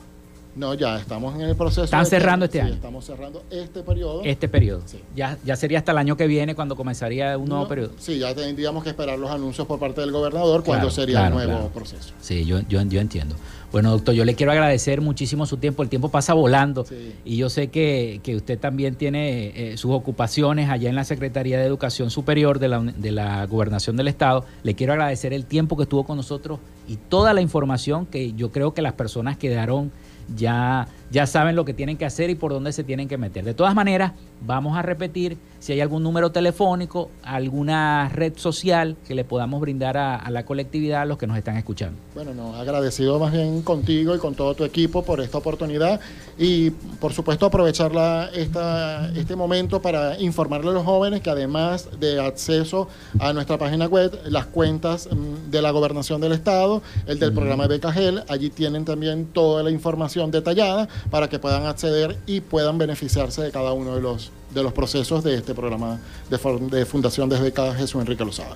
No, 0.56 0.74
ya 0.74 0.98
estamos 0.98 1.36
en 1.36 1.42
el 1.42 1.56
proceso. 1.56 1.84
Están 1.84 2.06
cerrando 2.06 2.46
este 2.46 2.60
sí, 2.60 2.66
año. 2.66 2.74
Estamos 2.76 3.04
cerrando 3.06 3.44
este 3.50 3.84
periodo. 3.84 4.22
Este 4.24 4.48
periodo. 4.48 4.84
Sí. 4.86 5.02
Ya, 5.14 5.38
ya 5.44 5.58
sería 5.58 5.80
hasta 5.80 5.92
el 5.92 5.98
año 5.98 6.16
que 6.16 6.28
viene 6.28 6.56
cuando 6.56 6.78
comenzaría 6.78 7.38
un 7.38 7.50
nuevo 7.50 7.64
No, 7.64 7.70
periodo. 7.70 7.92
Sí, 7.98 8.20
ya 8.20 8.34
tendríamos 8.34 8.82
que 8.82 8.90
esperar 8.90 9.20
los 9.20 9.30
anuncios 9.30 9.68
por 9.68 9.80
parte 9.80 10.00
del 10.00 10.12
gobernador 10.14 10.64
cuando 10.64 10.90
sería 10.90 11.20
claro, 11.20 11.42
el 11.42 11.48
nuevo 11.48 11.60
claro. 11.60 11.74
proceso. 11.74 12.14
Sí, 12.22 12.46
yo, 12.46 12.62
yo, 12.70 12.82
yo 12.84 13.02
entiendo. 13.02 13.36
Bueno, 13.76 13.92
doctor, 13.92 14.16
yo 14.16 14.24
le 14.24 14.36
quiero 14.36 14.54
agradecer 14.54 15.02
muchísimo 15.02 15.46
su 15.46 15.58
tiempo. 15.58 15.84
El 15.84 15.90
tiempo 15.90 16.08
pasa 16.08 16.34
volando 16.34 16.86
Sí. 16.86 17.12
y 17.26 17.36
yo 17.36 17.50
sé 17.50 17.68
que, 17.68 18.22
que 18.24 18.38
usted 18.38 18.58
también 18.58 18.96
tiene 18.96 19.48
eh, 19.74 19.76
sus 19.76 19.92
ocupaciones 19.92 20.70
allá 20.70 20.88
en 20.88 20.96
la 20.96 21.04
Secretaría 21.04 21.60
de 21.60 21.66
Educación 21.66 22.10
Superior 22.10 22.60
de 22.60 22.70
la, 22.70 22.80
de 22.80 23.12
la 23.12 23.46
Gobernación 23.48 23.98
del 23.98 24.08
Estado. 24.08 24.46
Le 24.64 24.76
quiero 24.76 24.94
agradecer 24.94 25.34
el 25.34 25.46
tiempo 25.46 25.76
que 25.76 25.84
estuvo 25.84 26.06
con 26.06 26.16
nosotros 26.16 26.60
y 26.88 26.96
toda 26.96 27.34
la 27.34 27.42
información 27.42 28.06
que 28.06 28.32
yo 28.32 28.50
creo 28.50 28.74
que 28.74 28.82
las 28.82 28.94
personas 28.94 29.36
quedaron 29.36 29.92
ya, 30.38 30.88
ya 31.12 31.28
saben 31.28 31.56
lo 31.56 31.66
que 31.66 31.74
tienen 31.74 31.98
que 31.98 32.06
hacer 32.06 32.30
y 32.30 32.36
por 32.36 32.52
dónde 32.52 32.72
se 32.74 32.84
tienen 32.84 33.08
que 33.08 33.18
meter. 33.18 33.44
De 33.46 33.54
todas 33.54 33.76
maneras, 33.76 34.14
vamos 34.46 34.78
a 34.78 34.82
repetir 34.82 35.38
si 35.60 35.74
hay 35.74 35.82
algún 35.82 36.04
número 36.04 36.32
telefónico, 36.32 37.10
alguna 37.24 38.10
red 38.10 38.34
social 38.38 38.96
que 39.08 39.16
le 39.16 39.24
podamos 39.24 39.62
brindar 39.62 39.98
a, 39.98 40.16
a 40.16 40.30
la 40.32 40.46
colectividad, 40.46 41.02
a 41.02 41.06
los 41.06 41.18
que 41.18 41.28
nos 41.28 41.38
están 41.38 41.58
escuchando. 41.58 41.98
Bueno, 42.14 42.34
no, 42.34 42.56
agradecido 42.56 43.20
más 43.20 43.32
bien 43.32 43.62
contigo 43.62 44.16
y 44.16 44.20
con 44.20 44.36
todo 44.36 44.54
tu 44.56 44.64
equipo 44.64 45.04
por 45.04 45.22
esta 45.22 45.38
oportunidad 45.38 46.00
y 46.38 46.70
por 46.72 47.14
supuesto 47.14 47.46
aprovechar 47.46 47.94
la- 47.94 48.30
esta, 48.34 49.10
este 49.16 49.36
momento 49.36 49.82
para 49.82 50.20
informarle 50.20 50.72
a 50.72 50.74
los 50.74 50.84
jóvenes 50.86 51.22
que 51.22 51.30
además 51.30 51.90
de 52.00 52.20
acceso 52.20 52.88
a 53.20 53.34
nuestra 53.34 53.58
página 53.58 53.86
web, 53.88 54.12
las 54.28 54.46
cuentas 54.48 55.08
mm, 55.12 55.50
de 55.52 55.62
la 55.62 55.72
gobernación 55.72 56.22
del 56.22 56.34
estado, 56.34 56.82
el 57.08 57.20
del 57.20 57.34
programa 57.34 57.64
de 57.64 57.70
Becagel, 57.76 58.24
allí 58.28 58.50
tienen 58.50 58.86
también 58.86 59.28
toda 59.28 59.64
la 59.64 59.72
información 59.72 60.32
detallada 60.32 60.88
para 61.10 61.30
que 61.30 61.40
puedan 61.40 61.66
acceder 61.66 62.18
y 62.26 62.42
puedan 62.42 62.78
beneficiarse 62.78 63.42
de 63.42 63.52
cada 63.52 63.74
uno 63.74 63.96
de 63.96 64.02
los 64.02 64.32
de 64.54 64.64
los 64.64 64.74
procesos 64.74 65.24
de 65.24 65.36
este 65.36 65.54
programa 65.54 66.00
de, 66.30 66.38
de 66.70 66.86
Fundación 66.86 67.30
desde 67.30 67.44
Beca 67.44 67.76
Jesús 67.76 68.02
Enrique 68.02 68.24
Lozada. 68.24 68.56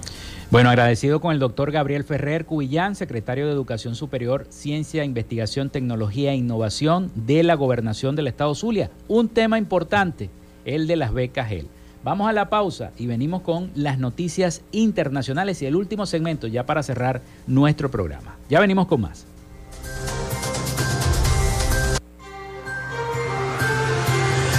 Bueno, 0.49 0.69
agradecido 0.69 1.19
con 1.19 1.33
el 1.33 1.39
doctor 1.39 1.71
Gabriel 1.71 2.03
Ferrer 2.03 2.45
Cubillán, 2.45 2.95
secretario 2.95 3.45
de 3.45 3.51
Educación 3.51 3.95
Superior, 3.95 4.47
Ciencia, 4.49 5.03
Investigación, 5.03 5.69
Tecnología 5.69 6.31
e 6.31 6.37
Innovación 6.37 7.11
de 7.13 7.43
la 7.43 7.53
Gobernación 7.53 8.15
del 8.15 8.27
Estado 8.27 8.55
Zulia. 8.55 8.89
Un 9.07 9.29
tema 9.29 9.59
importante, 9.59 10.31
el 10.65 10.87
de 10.87 10.95
las 10.95 11.13
becas 11.13 11.49
GEL. 11.49 11.67
Vamos 12.03 12.29
a 12.29 12.33
la 12.33 12.49
pausa 12.49 12.91
y 12.97 13.05
venimos 13.05 13.41
con 13.41 13.71
las 13.75 13.99
noticias 13.99 14.61
internacionales 14.71 15.61
y 15.61 15.65
el 15.65 15.75
último 15.75 16.05
segmento 16.05 16.47
ya 16.47 16.65
para 16.65 16.81
cerrar 16.81 17.21
nuestro 17.45 17.91
programa. 17.91 18.37
Ya 18.49 18.61
venimos 18.61 18.87
con 18.87 19.01
más. 19.01 19.25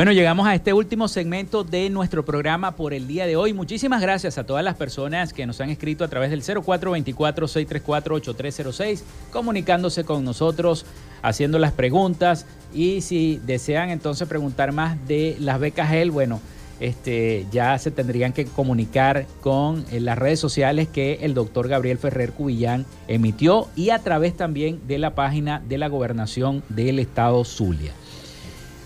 Bueno, 0.00 0.12
llegamos 0.12 0.46
a 0.46 0.54
este 0.54 0.72
último 0.72 1.08
segmento 1.08 1.62
de 1.62 1.90
nuestro 1.90 2.24
programa 2.24 2.74
por 2.74 2.94
el 2.94 3.06
día 3.06 3.26
de 3.26 3.36
hoy. 3.36 3.52
Muchísimas 3.52 4.00
gracias 4.00 4.38
a 4.38 4.44
todas 4.44 4.64
las 4.64 4.76
personas 4.76 5.34
que 5.34 5.44
nos 5.44 5.60
han 5.60 5.68
escrito 5.68 6.04
a 6.04 6.08
través 6.08 6.30
del 6.30 6.42
0424-634-8306, 6.42 9.02
comunicándose 9.30 10.04
con 10.04 10.24
nosotros, 10.24 10.86
haciendo 11.20 11.58
las 11.58 11.72
preguntas. 11.72 12.46
Y 12.72 13.02
si 13.02 13.42
desean 13.44 13.90
entonces 13.90 14.26
preguntar 14.26 14.72
más 14.72 14.96
de 15.06 15.36
las 15.38 15.60
becas 15.60 15.90
GEL, 15.90 16.10
bueno, 16.10 16.40
este, 16.80 17.44
ya 17.52 17.78
se 17.78 17.90
tendrían 17.90 18.32
que 18.32 18.46
comunicar 18.46 19.26
con 19.42 19.84
eh, 19.92 20.00
las 20.00 20.16
redes 20.16 20.40
sociales 20.40 20.88
que 20.88 21.18
el 21.20 21.34
doctor 21.34 21.68
Gabriel 21.68 21.98
Ferrer 21.98 22.32
Cubillán 22.32 22.86
emitió 23.06 23.68
y 23.76 23.90
a 23.90 23.98
través 23.98 24.34
también 24.34 24.80
de 24.88 24.96
la 24.96 25.14
página 25.14 25.62
de 25.68 25.76
la 25.76 25.88
gobernación 25.88 26.62
del 26.70 27.00
estado 27.00 27.44
Zulia. 27.44 27.92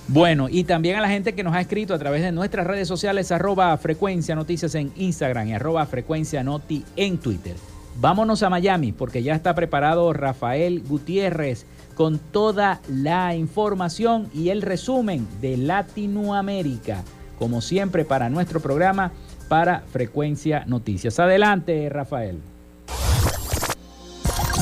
Bueno, 0.08 0.48
y 0.50 0.64
también 0.64 0.96
a 0.96 1.00
la 1.00 1.08
gente 1.08 1.34
que 1.34 1.42
nos 1.42 1.54
ha 1.54 1.60
escrito 1.60 1.94
a 1.94 1.98
través 1.98 2.22
de 2.22 2.30
nuestras 2.30 2.66
redes 2.66 2.86
sociales, 2.86 3.32
arroba 3.32 3.76
frecuencia 3.78 4.34
noticias 4.34 4.74
en 4.74 4.92
Instagram 4.96 5.48
y 5.48 5.54
arroba 5.54 5.86
frecuencia 5.86 6.42
noti 6.42 6.84
en 6.96 7.18
Twitter. 7.18 7.56
Vámonos 8.00 8.42
a 8.42 8.50
Miami 8.50 8.92
porque 8.92 9.22
ya 9.22 9.34
está 9.34 9.54
preparado 9.54 10.12
Rafael 10.12 10.82
Gutiérrez 10.82 11.64
con 11.94 12.18
toda 12.18 12.80
la 12.88 13.34
información 13.34 14.28
y 14.34 14.50
el 14.50 14.62
resumen 14.62 15.26
de 15.40 15.56
Latinoamérica, 15.56 17.02
como 17.38 17.60
siempre 17.60 18.04
para 18.04 18.28
nuestro 18.28 18.60
programa 18.60 19.12
para 19.48 19.80
Frecuencia 19.92 20.64
Noticias. 20.66 21.18
Adelante, 21.18 21.88
Rafael. 21.88 22.40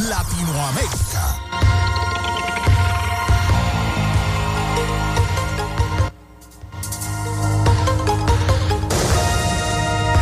Latinoamérica. 0.09 1.62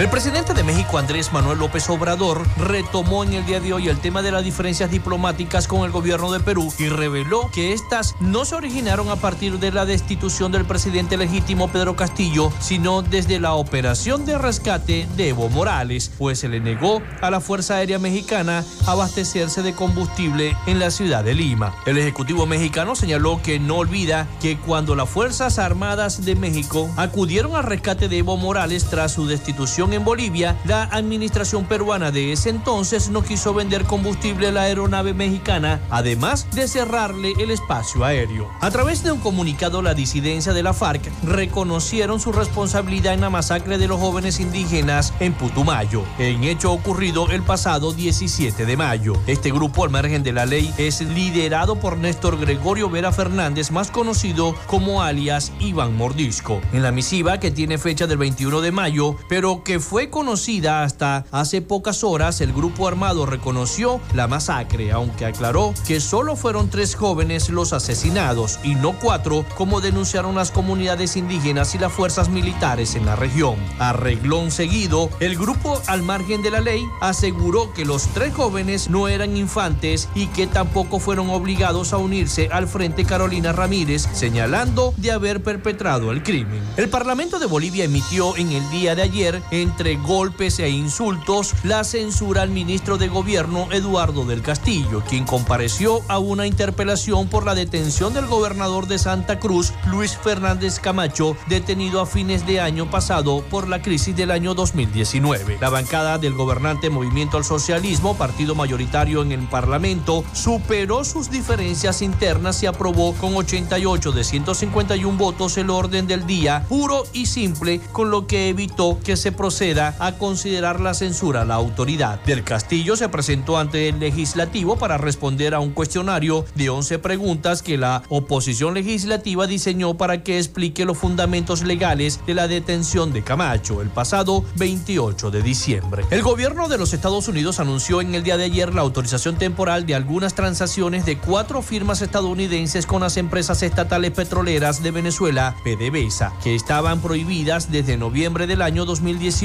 El 0.00 0.08
presidente 0.08 0.54
de 0.54 0.64
México, 0.64 0.96
Andrés 0.96 1.30
Manuel 1.30 1.58
López 1.58 1.90
Obrador, 1.90 2.46
retomó 2.56 3.22
en 3.22 3.34
el 3.34 3.44
día 3.44 3.60
de 3.60 3.74
hoy 3.74 3.88
el 3.88 4.00
tema 4.00 4.22
de 4.22 4.32
las 4.32 4.42
diferencias 4.42 4.90
diplomáticas 4.90 5.68
con 5.68 5.84
el 5.84 5.90
gobierno 5.90 6.32
de 6.32 6.40
Perú 6.40 6.72
y 6.78 6.88
reveló 6.88 7.50
que 7.52 7.74
estas 7.74 8.14
no 8.18 8.46
se 8.46 8.54
originaron 8.54 9.10
a 9.10 9.16
partir 9.16 9.58
de 9.58 9.70
la 9.70 9.84
destitución 9.84 10.52
del 10.52 10.64
presidente 10.64 11.18
legítimo 11.18 11.68
Pedro 11.68 11.96
Castillo, 11.96 12.50
sino 12.60 13.02
desde 13.02 13.40
la 13.40 13.52
operación 13.52 14.24
de 14.24 14.38
rescate 14.38 15.06
de 15.18 15.28
Evo 15.28 15.50
Morales, 15.50 16.10
pues 16.16 16.38
se 16.38 16.48
le 16.48 16.60
negó 16.60 17.02
a 17.20 17.30
la 17.30 17.42
Fuerza 17.42 17.74
Aérea 17.74 17.98
Mexicana 17.98 18.64
abastecerse 18.86 19.60
de 19.60 19.74
combustible 19.74 20.56
en 20.66 20.78
la 20.78 20.90
ciudad 20.90 21.24
de 21.24 21.34
Lima. 21.34 21.74
El 21.84 21.98
Ejecutivo 21.98 22.46
mexicano 22.46 22.96
señaló 22.96 23.42
que 23.42 23.60
no 23.60 23.76
olvida 23.76 24.26
que 24.40 24.56
cuando 24.56 24.94
las 24.94 25.10
Fuerzas 25.10 25.58
Armadas 25.58 26.24
de 26.24 26.36
México 26.36 26.88
acudieron 26.96 27.54
al 27.54 27.64
rescate 27.64 28.08
de 28.08 28.16
Evo 28.16 28.38
Morales 28.38 28.86
tras 28.86 29.12
su 29.12 29.26
destitución 29.26 29.89
en 29.92 30.04
Bolivia, 30.04 30.56
la 30.64 30.84
administración 30.84 31.64
peruana 31.64 32.10
de 32.10 32.32
ese 32.32 32.50
entonces 32.50 33.10
no 33.10 33.22
quiso 33.22 33.54
vender 33.54 33.84
combustible 33.84 34.48
a 34.48 34.52
la 34.52 34.62
aeronave 34.62 35.14
mexicana, 35.14 35.80
además 35.90 36.46
de 36.52 36.68
cerrarle 36.68 37.32
el 37.38 37.50
espacio 37.50 38.04
aéreo. 38.04 38.48
A 38.60 38.70
través 38.70 39.02
de 39.02 39.12
un 39.12 39.20
comunicado, 39.20 39.82
la 39.82 39.94
disidencia 39.94 40.52
de 40.52 40.62
la 40.62 40.72
FARC 40.72 41.10
reconocieron 41.24 42.20
su 42.20 42.32
responsabilidad 42.32 43.14
en 43.14 43.20
la 43.20 43.30
masacre 43.30 43.78
de 43.78 43.88
los 43.88 44.00
jóvenes 44.00 44.40
indígenas 44.40 45.12
en 45.20 45.32
Putumayo, 45.32 46.04
en 46.18 46.44
hecho 46.44 46.72
ocurrido 46.72 47.30
el 47.30 47.42
pasado 47.42 47.92
17 47.92 48.66
de 48.66 48.76
mayo. 48.76 49.14
Este 49.26 49.50
grupo, 49.50 49.84
al 49.84 49.90
margen 49.90 50.22
de 50.22 50.32
la 50.32 50.46
ley, 50.46 50.72
es 50.78 51.00
liderado 51.00 51.76
por 51.76 51.96
Néstor 51.96 52.38
Gregorio 52.38 52.88
Vera 52.90 53.12
Fernández, 53.12 53.70
más 53.70 53.90
conocido 53.90 54.54
como 54.66 55.02
alias 55.02 55.52
Iván 55.58 55.96
Mordisco. 55.96 56.60
En 56.72 56.82
la 56.82 56.92
misiva, 56.92 57.40
que 57.40 57.50
tiene 57.50 57.78
fecha 57.78 58.06
del 58.06 58.18
21 58.18 58.60
de 58.60 58.72
mayo, 58.72 59.16
pero 59.28 59.64
que 59.64 59.79
fue 59.80 60.10
conocida 60.10 60.82
hasta 60.82 61.24
hace 61.30 61.62
pocas 61.62 62.04
horas, 62.04 62.40
el 62.40 62.52
grupo 62.52 62.88
armado 62.88 63.26
reconoció 63.26 64.00
la 64.14 64.26
masacre, 64.26 64.92
aunque 64.92 65.26
aclaró 65.26 65.74
que 65.86 66.00
solo 66.00 66.36
fueron 66.36 66.70
tres 66.70 66.94
jóvenes 66.94 67.50
los 67.50 67.72
asesinados 67.72 68.58
y 68.62 68.74
no 68.74 68.98
cuatro, 68.98 69.44
como 69.56 69.80
denunciaron 69.80 70.34
las 70.34 70.50
comunidades 70.50 71.16
indígenas 71.16 71.74
y 71.74 71.78
las 71.78 71.92
fuerzas 71.92 72.28
militares 72.28 72.94
en 72.94 73.06
la 73.06 73.16
región. 73.16 73.56
Arreglón 73.78 74.50
seguido, 74.50 75.10
el 75.20 75.36
grupo 75.36 75.80
al 75.86 76.02
margen 76.02 76.42
de 76.42 76.50
la 76.50 76.60
ley 76.60 76.84
aseguró 77.00 77.72
que 77.72 77.84
los 77.84 78.06
tres 78.08 78.34
jóvenes 78.34 78.90
no 78.90 79.08
eran 79.08 79.36
infantes 79.36 80.08
y 80.14 80.26
que 80.28 80.46
tampoco 80.46 80.98
fueron 80.98 81.30
obligados 81.30 81.92
a 81.92 81.98
unirse 81.98 82.48
al 82.52 82.68
Frente 82.68 83.04
Carolina 83.04 83.52
Ramírez, 83.52 84.08
señalando 84.12 84.94
de 84.96 85.12
haber 85.12 85.42
perpetrado 85.42 86.10
el 86.10 86.22
crimen. 86.22 86.62
El 86.76 86.88
Parlamento 86.88 87.38
de 87.38 87.46
Bolivia 87.46 87.84
emitió 87.84 88.36
en 88.36 88.52
el 88.52 88.68
día 88.70 88.94
de 88.94 89.02
ayer, 89.02 89.42
entre 89.70 89.96
golpes 89.96 90.58
e 90.58 90.68
insultos, 90.68 91.54
la 91.62 91.84
censura 91.84 92.42
al 92.42 92.50
ministro 92.50 92.98
de 92.98 93.06
Gobierno 93.06 93.68
Eduardo 93.70 94.24
del 94.24 94.42
Castillo, 94.42 95.04
quien 95.08 95.24
compareció 95.24 96.00
a 96.08 96.18
una 96.18 96.48
interpelación 96.48 97.28
por 97.28 97.46
la 97.46 97.54
detención 97.54 98.12
del 98.12 98.26
gobernador 98.26 98.88
de 98.88 98.98
Santa 98.98 99.38
Cruz, 99.38 99.72
Luis 99.86 100.16
Fernández 100.16 100.80
Camacho, 100.80 101.36
detenido 101.48 102.00
a 102.00 102.06
fines 102.06 102.46
de 102.48 102.60
año 102.60 102.90
pasado 102.90 103.42
por 103.48 103.68
la 103.68 103.80
crisis 103.80 104.16
del 104.16 104.32
año 104.32 104.54
2019. 104.54 105.58
La 105.60 105.70
bancada 105.70 106.18
del 106.18 106.34
gobernante 106.34 106.90
Movimiento 106.90 107.36
al 107.36 107.44
Socialismo, 107.44 108.16
partido 108.16 108.56
mayoritario 108.56 109.22
en 109.22 109.30
el 109.30 109.46
Parlamento, 109.46 110.24
superó 110.32 111.04
sus 111.04 111.30
diferencias 111.30 112.02
internas 112.02 112.60
y 112.64 112.66
aprobó 112.66 113.14
con 113.14 113.36
88 113.36 114.10
de 114.10 114.24
151 114.24 115.16
votos 115.16 115.56
el 115.58 115.70
orden 115.70 116.08
del 116.08 116.26
día, 116.26 116.66
puro 116.68 117.04
y 117.12 117.26
simple, 117.26 117.80
con 117.92 118.10
lo 118.10 118.26
que 118.26 118.48
evitó 118.48 118.98
que 119.04 119.16
se 119.16 119.30
proceda 119.30 119.59
a 119.60 120.16
considerar 120.16 120.80
la 120.80 120.94
censura 120.94 121.42
a 121.42 121.44
la 121.44 121.56
autoridad. 121.56 122.18
Del 122.24 122.44
Castillo 122.44 122.96
se 122.96 123.10
presentó 123.10 123.58
ante 123.58 123.90
el 123.90 124.00
legislativo 124.00 124.78
para 124.78 124.96
responder 124.96 125.54
a 125.54 125.60
un 125.60 125.72
cuestionario 125.72 126.46
de 126.54 126.70
11 126.70 126.98
preguntas 126.98 127.62
que 127.62 127.76
la 127.76 128.02
oposición 128.08 128.72
legislativa 128.72 129.46
diseñó 129.46 129.98
para 129.98 130.22
que 130.22 130.38
explique 130.38 130.86
los 130.86 130.96
fundamentos 130.96 131.62
legales 131.62 132.20
de 132.26 132.32
la 132.32 132.48
detención 132.48 133.12
de 133.12 133.22
Camacho 133.22 133.82
el 133.82 133.90
pasado 133.90 134.46
28 134.56 135.30
de 135.30 135.42
diciembre. 135.42 136.06
El 136.10 136.22
gobierno 136.22 136.66
de 136.66 136.78
los 136.78 136.94
Estados 136.94 137.28
Unidos 137.28 137.60
anunció 137.60 138.00
en 138.00 138.14
el 138.14 138.22
día 138.22 138.38
de 138.38 138.44
ayer 138.44 138.74
la 138.74 138.80
autorización 138.80 139.36
temporal 139.36 139.84
de 139.84 139.94
algunas 139.94 140.32
transacciones 140.32 141.04
de 141.04 141.18
cuatro 141.18 141.60
firmas 141.60 142.00
estadounidenses 142.00 142.86
con 142.86 143.02
las 143.02 143.18
empresas 143.18 143.62
estatales 143.62 144.12
petroleras 144.12 144.82
de 144.82 144.90
Venezuela, 144.90 145.54
PDVSA, 145.64 146.32
que 146.42 146.54
estaban 146.54 147.02
prohibidas 147.02 147.70
desde 147.70 147.98
noviembre 147.98 148.46
del 148.46 148.62
año 148.62 148.86
2018, 148.86 149.39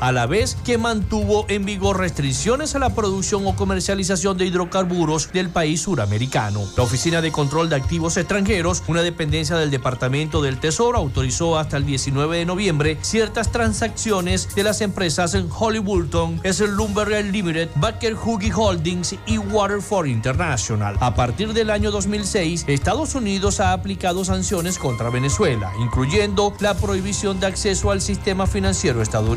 a 0.00 0.12
la 0.12 0.26
vez 0.26 0.54
que 0.66 0.76
mantuvo 0.76 1.46
en 1.48 1.64
vigor 1.64 1.98
restricciones 1.98 2.74
a 2.74 2.78
la 2.78 2.94
producción 2.94 3.46
o 3.46 3.56
comercialización 3.56 4.36
de 4.36 4.44
hidrocarburos 4.44 5.32
del 5.32 5.48
país 5.48 5.80
suramericano. 5.80 6.60
La 6.76 6.82
Oficina 6.82 7.22
de 7.22 7.32
Control 7.32 7.70
de 7.70 7.76
Activos 7.76 8.18
Extranjeros, 8.18 8.82
una 8.86 9.00
dependencia 9.00 9.56
del 9.56 9.70
Departamento 9.70 10.42
del 10.42 10.58
Tesoro, 10.58 10.98
autorizó 10.98 11.58
hasta 11.58 11.78
el 11.78 11.86
19 11.86 12.36
de 12.36 12.44
noviembre 12.44 12.98
ciertas 13.00 13.50
transacciones 13.50 14.54
de 14.54 14.62
las 14.62 14.82
empresas 14.82 15.34
en 15.34 15.48
Hollywoodton, 15.50 16.42
Lumber 16.76 17.24
Limited, 17.24 17.70
Baker 17.76 18.14
Huggy 18.14 18.52
Holdings 18.54 19.14
y 19.26 19.38
Waterford 19.38 20.06
International. 20.08 20.96
A 21.00 21.14
partir 21.14 21.54
del 21.54 21.70
año 21.70 21.90
2006, 21.90 22.66
Estados 22.68 23.14
Unidos 23.14 23.58
ha 23.60 23.72
aplicado 23.72 24.22
sanciones 24.22 24.78
contra 24.78 25.08
Venezuela, 25.08 25.72
incluyendo 25.80 26.52
la 26.60 26.74
prohibición 26.74 27.40
de 27.40 27.46
acceso 27.46 27.90
al 27.90 28.02
sistema 28.02 28.46
financiero 28.46 29.00
estadounidense, 29.00 29.29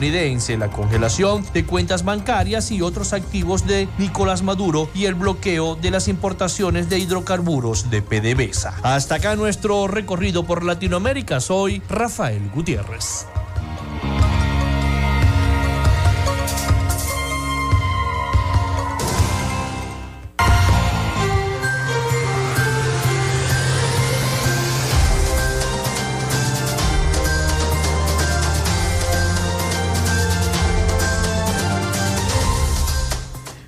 la 0.57 0.69
congelación 0.71 1.45
de 1.53 1.65
cuentas 1.65 2.03
bancarias 2.03 2.71
y 2.71 2.81
otros 2.81 3.13
activos 3.13 3.67
de 3.67 3.87
Nicolás 3.99 4.41
Maduro 4.41 4.89
y 4.95 5.05
el 5.05 5.13
bloqueo 5.13 5.75
de 5.75 5.91
las 5.91 6.07
importaciones 6.07 6.89
de 6.89 6.97
hidrocarburos 6.97 7.91
de 7.91 8.01
PDVSA. 8.01 8.73
Hasta 8.81 9.15
acá 9.15 9.35
nuestro 9.35 9.87
recorrido 9.87 10.45
por 10.45 10.63
Latinoamérica. 10.63 11.39
Soy 11.39 11.81
Rafael 11.89 12.49
Gutiérrez. 12.55 13.27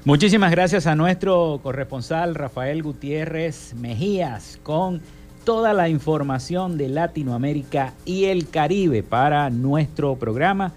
Muchísimas 0.06 0.52
gracias 0.52 0.86
a 0.86 0.96
nuestro 0.96 1.60
corresponsal 1.64 2.36
Rafael 2.36 2.84
Gutiérrez 2.84 3.74
Mejías 3.74 4.60
con 4.62 5.02
toda 5.44 5.74
la 5.74 5.90
información 5.90 6.78
de 6.78 6.90
Latinoamérica 6.90 7.96
y 8.06 8.26
el 8.26 8.48
Caribe 8.48 9.02
para 9.02 9.50
nuestro 9.50 10.16
programa 10.16 10.74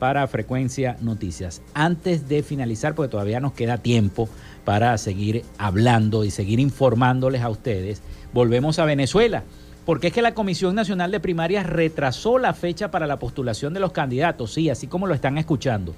para 0.00 0.26
Frecuencia 0.26 0.96
Noticias. 1.00 1.62
Antes 1.74 2.28
de 2.28 2.42
finalizar, 2.42 2.96
porque 2.96 3.12
todavía 3.12 3.38
nos 3.38 3.52
queda 3.52 3.78
tiempo 3.78 4.28
para 4.64 4.98
seguir 4.98 5.44
hablando 5.58 6.24
y 6.24 6.32
seguir 6.32 6.58
informándoles 6.58 7.42
a 7.42 7.50
ustedes, 7.50 8.02
volvemos 8.32 8.80
a 8.80 8.84
Venezuela. 8.84 9.44
Porque 9.86 10.08
es 10.08 10.12
que 10.12 10.22
la 10.22 10.34
Comisión 10.34 10.74
Nacional 10.74 11.12
de 11.12 11.20
Primarias 11.20 11.66
retrasó 11.66 12.36
la 12.36 12.52
fecha 12.52 12.90
para 12.90 13.06
la 13.06 13.20
postulación 13.20 13.74
de 13.74 13.80
los 13.80 13.92
candidatos, 13.92 14.52
sí, 14.52 14.70
así 14.70 14.88
como 14.88 15.06
lo 15.06 15.14
están 15.14 15.38
escuchando. 15.38 15.94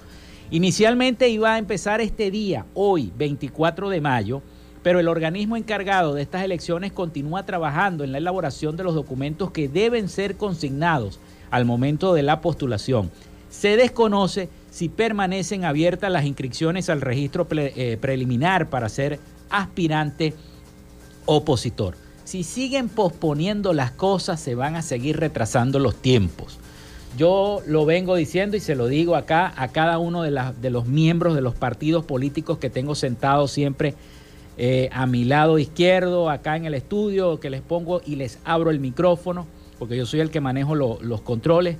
Inicialmente 0.54 1.28
iba 1.30 1.52
a 1.52 1.58
empezar 1.58 2.00
este 2.00 2.30
día, 2.30 2.64
hoy, 2.74 3.12
24 3.18 3.88
de 3.88 4.00
mayo, 4.00 4.40
pero 4.84 5.00
el 5.00 5.08
organismo 5.08 5.56
encargado 5.56 6.14
de 6.14 6.22
estas 6.22 6.44
elecciones 6.44 6.92
continúa 6.92 7.44
trabajando 7.44 8.04
en 8.04 8.12
la 8.12 8.18
elaboración 8.18 8.76
de 8.76 8.84
los 8.84 8.94
documentos 8.94 9.50
que 9.50 9.68
deben 9.68 10.08
ser 10.08 10.36
consignados 10.36 11.18
al 11.50 11.64
momento 11.64 12.14
de 12.14 12.22
la 12.22 12.40
postulación. 12.40 13.10
Se 13.50 13.76
desconoce 13.76 14.48
si 14.70 14.88
permanecen 14.88 15.64
abiertas 15.64 16.12
las 16.12 16.24
inscripciones 16.24 16.88
al 16.88 17.00
registro 17.00 17.48
eh, 17.50 17.98
preliminar 18.00 18.70
para 18.70 18.88
ser 18.88 19.18
aspirante 19.50 20.34
opositor. 21.26 21.96
Si 22.22 22.44
siguen 22.44 22.88
posponiendo 22.88 23.72
las 23.72 23.90
cosas, 23.90 24.38
se 24.38 24.54
van 24.54 24.76
a 24.76 24.82
seguir 24.82 25.18
retrasando 25.18 25.80
los 25.80 25.96
tiempos. 25.96 26.60
Yo 27.16 27.62
lo 27.66 27.86
vengo 27.86 28.16
diciendo 28.16 28.56
y 28.56 28.60
se 28.60 28.74
lo 28.74 28.88
digo 28.88 29.14
acá 29.14 29.52
a 29.56 29.68
cada 29.68 29.98
uno 29.98 30.22
de, 30.22 30.30
los 30.70 30.86
miembros 30.86 31.34
de 31.34 31.42
los 31.42 31.54
partidos 31.54 32.04
políticos 32.04 32.58
que 32.58 32.70
tengo 32.70 32.94
sentados 32.94 33.52
siempre 33.52 33.94
eh, 34.56 34.88
a 34.92 35.06
mi 35.06 35.24
lado 35.24 35.58
izquierdo, 35.58 36.28
acá 36.28 36.56
en 36.56 36.64
el 36.64 36.74
estudio, 36.74 37.38
que 37.38 37.50
les 37.50 37.60
pongo 37.60 38.00
y 38.04 38.16
les 38.16 38.38
abro 38.44 38.70
el 38.70 38.80
micrófono, 38.80 39.46
porque 39.78 39.96
yo 39.96 40.06
soy 40.06 40.20
el 40.20 40.30
que 40.30 40.40
manejo 40.40 40.74
los 40.74 41.20
controles. 41.20 41.76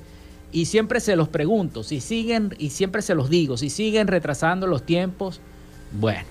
Y 0.53 0.67
siempre 0.67 1.01
se 1.01 1.17
los 1.17 1.29
pregunto, 1.29 1.83
si 1.83 2.01
siguen, 2.01 2.55
y 2.59 2.71
siempre 2.71 3.03
se 3.03 3.17
los 3.17 3.29
digo, 3.29 3.57
si 3.57 3.71
siguen 3.71 4.07
retrasando 4.07 4.69
los 4.69 4.87
tiempos, 4.87 5.41
bueno, 5.99 6.25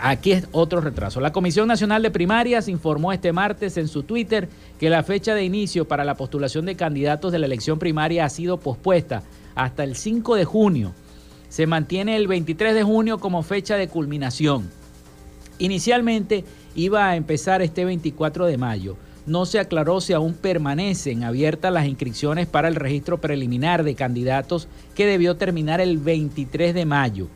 aquí 0.00 0.32
es 0.32 0.46
otro 0.52 0.80
retraso. 0.80 1.20
La 1.20 1.32
Comisión 1.32 1.68
Nacional 1.68 2.02
de 2.02 2.10
Primarias 2.10 2.68
informó 2.68 3.12
este 3.12 3.32
martes 3.32 3.76
en 3.76 3.88
su 3.88 4.02
Twitter 4.02 4.48
que 4.78 4.90
la 4.90 5.02
fecha 5.02 5.34
de 5.34 5.44
inicio 5.44 5.86
para 5.86 6.04
la 6.04 6.16
postulación 6.16 6.66
de 6.66 6.76
candidatos 6.76 7.32
de 7.32 7.38
la 7.38 7.46
elección 7.46 7.78
primaria 7.78 8.24
ha 8.24 8.30
sido 8.30 8.58
pospuesta 8.58 9.22
hasta 9.54 9.84
el 9.84 9.96
5 9.96 10.36
de 10.36 10.44
junio. 10.44 10.92
Se 11.48 11.66
mantiene 11.66 12.16
el 12.16 12.26
23 12.26 12.74
de 12.74 12.82
junio 12.82 13.18
como 13.18 13.42
fecha 13.42 13.76
de 13.76 13.88
culminación. 13.88 14.70
Inicialmente 15.58 16.44
iba 16.74 17.08
a 17.08 17.16
empezar 17.16 17.62
este 17.62 17.84
24 17.84 18.46
de 18.46 18.58
mayo. 18.58 18.96
No 19.26 19.44
se 19.44 19.58
aclaró 19.58 20.00
si 20.00 20.12
aún 20.12 20.34
permanecen 20.34 21.24
abiertas 21.24 21.72
las 21.72 21.86
inscripciones 21.86 22.46
para 22.46 22.68
el 22.68 22.76
registro 22.76 23.20
preliminar 23.20 23.82
de 23.82 23.94
candidatos 23.94 24.68
que 24.94 25.06
debió 25.06 25.36
terminar 25.36 25.80
el 25.80 25.98
23 25.98 26.74
de 26.74 26.84
mayo. 26.84 27.28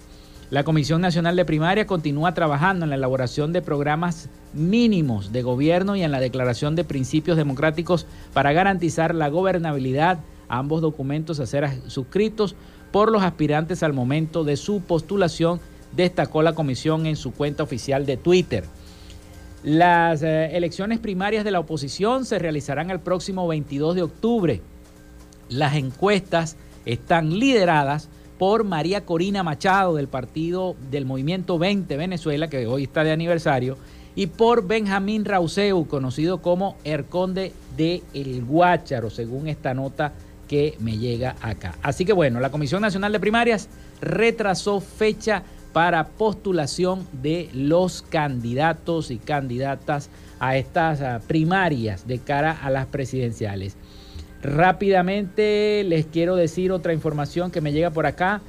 La 0.50 0.64
Comisión 0.64 1.00
Nacional 1.00 1.36
de 1.36 1.44
Primaria 1.44 1.86
continúa 1.86 2.34
trabajando 2.34 2.84
en 2.84 2.90
la 2.90 2.96
elaboración 2.96 3.52
de 3.52 3.62
programas 3.62 4.28
mínimos 4.52 5.30
de 5.30 5.42
gobierno 5.42 5.94
y 5.94 6.02
en 6.02 6.10
la 6.10 6.18
declaración 6.18 6.74
de 6.74 6.82
principios 6.82 7.36
democráticos 7.36 8.04
para 8.32 8.52
garantizar 8.52 9.14
la 9.14 9.28
gobernabilidad, 9.28 10.18
ambos 10.48 10.80
documentos 10.82 11.38
a 11.38 11.46
ser 11.46 11.70
suscritos 11.86 12.56
por 12.90 13.12
los 13.12 13.22
aspirantes 13.22 13.84
al 13.84 13.92
momento 13.92 14.42
de 14.42 14.56
su 14.56 14.80
postulación, 14.80 15.60
destacó 15.94 16.42
la 16.42 16.56
comisión 16.56 17.06
en 17.06 17.14
su 17.14 17.30
cuenta 17.32 17.62
oficial 17.62 18.04
de 18.04 18.16
Twitter. 18.16 18.64
Las 19.62 20.24
eh, 20.24 20.56
elecciones 20.56 20.98
primarias 20.98 21.44
de 21.44 21.52
la 21.52 21.60
oposición 21.60 22.24
se 22.24 22.40
realizarán 22.40 22.90
el 22.90 22.98
próximo 22.98 23.46
22 23.46 23.94
de 23.94 24.02
octubre. 24.02 24.62
Las 25.48 25.76
encuestas 25.76 26.56
están 26.86 27.38
lideradas 27.38 28.08
por 28.40 28.64
María 28.64 29.04
Corina 29.04 29.42
Machado 29.42 29.96
del 29.96 30.08
partido 30.08 30.74
del 30.90 31.04
Movimiento 31.04 31.58
20 31.58 31.94
Venezuela, 31.98 32.48
que 32.48 32.66
hoy 32.66 32.84
está 32.84 33.04
de 33.04 33.12
aniversario, 33.12 33.76
y 34.16 34.28
por 34.28 34.66
Benjamín 34.66 35.26
Rauseu, 35.26 35.86
conocido 35.86 36.40
como 36.40 36.78
el 36.82 37.04
conde 37.04 37.52
de 37.76 38.02
El 38.14 38.42
Guácharo, 38.46 39.10
según 39.10 39.46
esta 39.46 39.74
nota 39.74 40.14
que 40.48 40.74
me 40.80 40.96
llega 40.96 41.36
acá. 41.42 41.74
Así 41.82 42.06
que 42.06 42.14
bueno, 42.14 42.40
la 42.40 42.50
Comisión 42.50 42.80
Nacional 42.80 43.12
de 43.12 43.20
Primarias 43.20 43.68
retrasó 44.00 44.80
fecha 44.80 45.42
para 45.74 46.08
postulación 46.08 47.06
de 47.12 47.50
los 47.52 48.00
candidatos 48.00 49.10
y 49.10 49.18
candidatas 49.18 50.08
a 50.38 50.56
estas 50.56 51.22
primarias 51.24 52.06
de 52.06 52.18
cara 52.20 52.58
a 52.62 52.70
las 52.70 52.86
presidenciales. 52.86 53.76
Rápidamente 54.42 55.84
les 55.84 56.06
quiero 56.06 56.36
decir 56.36 56.72
otra 56.72 56.92
información 56.92 57.50
que 57.50 57.60
me 57.60 57.72
llega 57.72 57.90
por 57.90 58.06
acá 58.06 58.40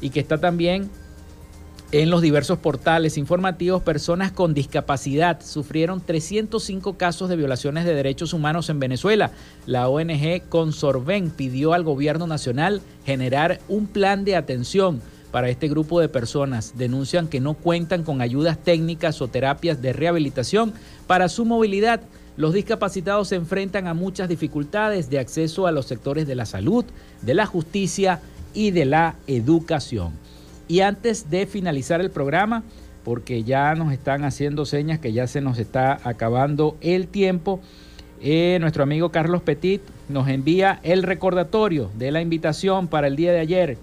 y 0.00 0.10
que 0.10 0.20
está 0.20 0.38
también 0.38 0.90
en 1.92 2.08
los 2.08 2.22
diversos 2.22 2.58
portales 2.58 3.18
informativos, 3.18 3.82
personas 3.82 4.32
con 4.32 4.54
discapacidad 4.54 5.42
sufrieron 5.42 6.00
305 6.00 6.96
casos 6.96 7.28
de 7.28 7.36
violaciones 7.36 7.84
de 7.84 7.94
derechos 7.94 8.32
humanos 8.32 8.70
en 8.70 8.80
Venezuela. 8.80 9.30
La 9.66 9.90
ONG 9.90 10.48
Consorven 10.48 11.30
pidió 11.30 11.74
al 11.74 11.84
gobierno 11.84 12.26
nacional 12.26 12.80
generar 13.04 13.60
un 13.68 13.86
plan 13.86 14.24
de 14.24 14.36
atención 14.36 15.02
para 15.32 15.50
este 15.50 15.68
grupo 15.68 16.00
de 16.00 16.08
personas. 16.08 16.78
Denuncian 16.78 17.28
que 17.28 17.40
no 17.40 17.52
cuentan 17.52 18.04
con 18.04 18.22
ayudas 18.22 18.56
técnicas 18.56 19.20
o 19.20 19.28
terapias 19.28 19.82
de 19.82 19.92
rehabilitación 19.92 20.72
para 21.06 21.28
su 21.28 21.44
movilidad. 21.44 22.00
Los 22.36 22.54
discapacitados 22.54 23.28
se 23.28 23.36
enfrentan 23.36 23.86
a 23.86 23.94
muchas 23.94 24.28
dificultades 24.28 25.10
de 25.10 25.18
acceso 25.18 25.66
a 25.66 25.72
los 25.72 25.86
sectores 25.86 26.26
de 26.26 26.34
la 26.34 26.46
salud, 26.46 26.84
de 27.20 27.34
la 27.34 27.46
justicia 27.46 28.20
y 28.54 28.70
de 28.70 28.86
la 28.86 29.16
educación. 29.26 30.12
Y 30.66 30.80
antes 30.80 31.28
de 31.28 31.46
finalizar 31.46 32.00
el 32.00 32.10
programa, 32.10 32.62
porque 33.04 33.42
ya 33.44 33.74
nos 33.74 33.92
están 33.92 34.24
haciendo 34.24 34.64
señas 34.64 34.98
que 34.98 35.12
ya 35.12 35.26
se 35.26 35.40
nos 35.40 35.58
está 35.58 36.00
acabando 36.04 36.76
el 36.80 37.08
tiempo, 37.08 37.60
eh, 38.22 38.56
nuestro 38.60 38.84
amigo 38.84 39.10
Carlos 39.10 39.42
Petit 39.42 39.82
nos 40.08 40.28
envía 40.28 40.78
el 40.84 41.02
recordatorio 41.02 41.90
de 41.98 42.12
la 42.12 42.22
invitación 42.22 42.88
para 42.88 43.08
el 43.08 43.16
día 43.16 43.32
de 43.32 43.40
ayer. 43.40 43.78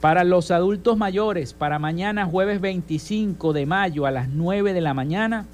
Para 0.00 0.24
los 0.24 0.50
adultos 0.50 0.96
mayores, 0.96 1.52
para 1.52 1.78
mañana 1.78 2.24
jueves 2.24 2.60
25 2.60 3.52
de 3.52 3.66
mayo 3.66 4.06
a 4.06 4.10
las 4.10 4.28
9 4.28 4.72
de 4.72 4.80
la 4.80 4.94
mañana, 4.94 5.46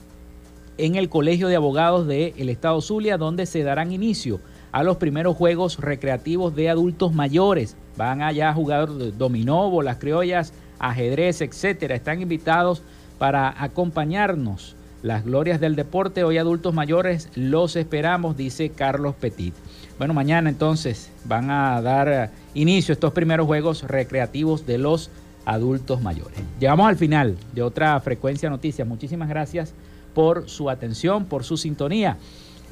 en 0.78 0.94
el 0.94 1.08
Colegio 1.08 1.48
de 1.48 1.56
Abogados 1.56 2.06
del 2.06 2.48
Estado 2.48 2.80
Zulia, 2.80 3.18
donde 3.18 3.46
se 3.46 3.64
darán 3.64 3.92
inicio 3.92 4.40
a 4.72 4.82
los 4.84 4.96
primeros 4.96 5.36
juegos 5.36 5.78
recreativos 5.78 6.54
de 6.54 6.70
adultos 6.70 7.12
mayores. 7.12 7.76
Van 7.96 8.22
allá 8.22 8.50
a 8.50 8.54
jugar 8.54 8.88
dominó, 9.18 9.68
bolas 9.70 9.98
criollas, 9.98 10.52
ajedrez, 10.78 11.40
etcétera. 11.40 11.96
Están 11.96 12.22
invitados 12.22 12.82
para 13.18 13.62
acompañarnos. 13.62 14.76
Las 15.02 15.24
glorias 15.24 15.60
del 15.60 15.76
deporte, 15.76 16.24
hoy 16.24 16.38
adultos 16.38 16.74
mayores, 16.74 17.28
los 17.36 17.76
esperamos, 17.76 18.36
dice 18.36 18.70
Carlos 18.70 19.14
Petit. 19.14 19.54
Bueno, 19.96 20.12
mañana 20.12 20.48
entonces 20.48 21.10
van 21.24 21.50
a 21.50 21.80
dar 21.82 22.30
inicio 22.54 22.92
a 22.92 22.94
estos 22.94 23.12
primeros 23.12 23.46
juegos 23.46 23.84
recreativos 23.84 24.66
de 24.66 24.78
los 24.78 25.10
adultos 25.44 26.02
mayores. 26.02 26.40
Llegamos 26.58 26.88
al 26.88 26.96
final 26.96 27.36
de 27.54 27.62
otra 27.62 27.98
frecuencia 28.00 28.50
noticias. 28.50 28.86
Muchísimas 28.86 29.28
gracias 29.28 29.72
por 30.18 30.50
su 30.50 30.68
atención, 30.68 31.26
por 31.26 31.44
su 31.44 31.56
sintonía. 31.56 32.16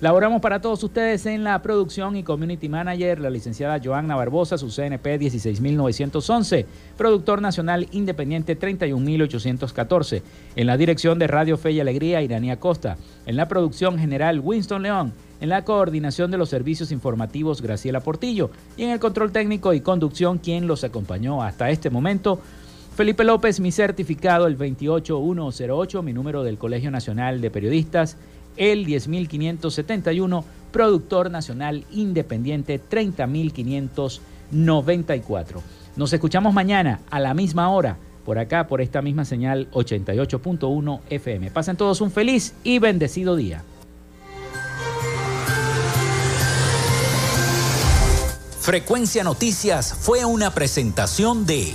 Laboramos 0.00 0.42
para 0.42 0.60
todos 0.60 0.82
ustedes 0.82 1.26
en 1.26 1.44
la 1.44 1.62
producción 1.62 2.16
y 2.16 2.24
community 2.24 2.68
manager, 2.68 3.20
la 3.20 3.30
licenciada 3.30 3.80
Joanna 3.80 4.16
Barbosa, 4.16 4.58
su 4.58 4.68
CNP 4.68 5.16
16911, 5.16 6.66
productor 6.98 7.40
nacional 7.40 7.86
independiente 7.92 8.56
31814. 8.56 10.24
En 10.56 10.66
la 10.66 10.76
dirección 10.76 11.20
de 11.20 11.28
Radio 11.28 11.56
Fe 11.56 11.70
y 11.70 11.78
Alegría, 11.78 12.20
Iranía 12.20 12.58
Costa. 12.58 12.96
En 13.26 13.36
la 13.36 13.46
producción 13.46 13.96
general, 13.96 14.40
Winston 14.40 14.82
León. 14.82 15.12
En 15.40 15.48
la 15.48 15.64
coordinación 15.64 16.32
de 16.32 16.38
los 16.38 16.48
servicios 16.48 16.90
informativos, 16.90 17.62
Graciela 17.62 18.00
Portillo. 18.00 18.50
Y 18.76 18.82
en 18.82 18.90
el 18.90 18.98
control 18.98 19.30
técnico 19.30 19.72
y 19.72 19.82
conducción, 19.82 20.38
quien 20.38 20.66
los 20.66 20.82
acompañó 20.82 21.44
hasta 21.44 21.70
este 21.70 21.90
momento, 21.90 22.40
Felipe 22.96 23.22
López, 23.24 23.60
mi 23.60 23.70
certificado, 23.72 24.46
el 24.46 24.56
28108, 24.56 26.02
mi 26.02 26.14
número 26.14 26.44
del 26.44 26.56
Colegio 26.56 26.90
Nacional 26.90 27.42
de 27.42 27.50
Periodistas 27.50 28.16
el 28.56 28.86
10571, 28.86 30.42
productor 30.72 31.30
nacional 31.30 31.84
independiente 31.92 32.78
30594. 32.78 35.62
Nos 35.96 36.10
escuchamos 36.10 36.54
mañana 36.54 37.00
a 37.10 37.20
la 37.20 37.34
misma 37.34 37.68
hora 37.68 37.98
por 38.24 38.38
acá, 38.38 38.66
por 38.66 38.80
esta 38.80 39.02
misma 39.02 39.26
señal 39.26 39.70
88.1 39.72 41.00
FM. 41.10 41.50
Pasen 41.50 41.76
todos 41.76 42.00
un 42.00 42.10
feliz 42.10 42.54
y 42.64 42.78
bendecido 42.78 43.36
día. 43.36 43.62
Frecuencia 48.60 49.22
Noticias 49.22 49.94
fue 50.00 50.24
una 50.24 50.54
presentación 50.54 51.44
de... 51.44 51.74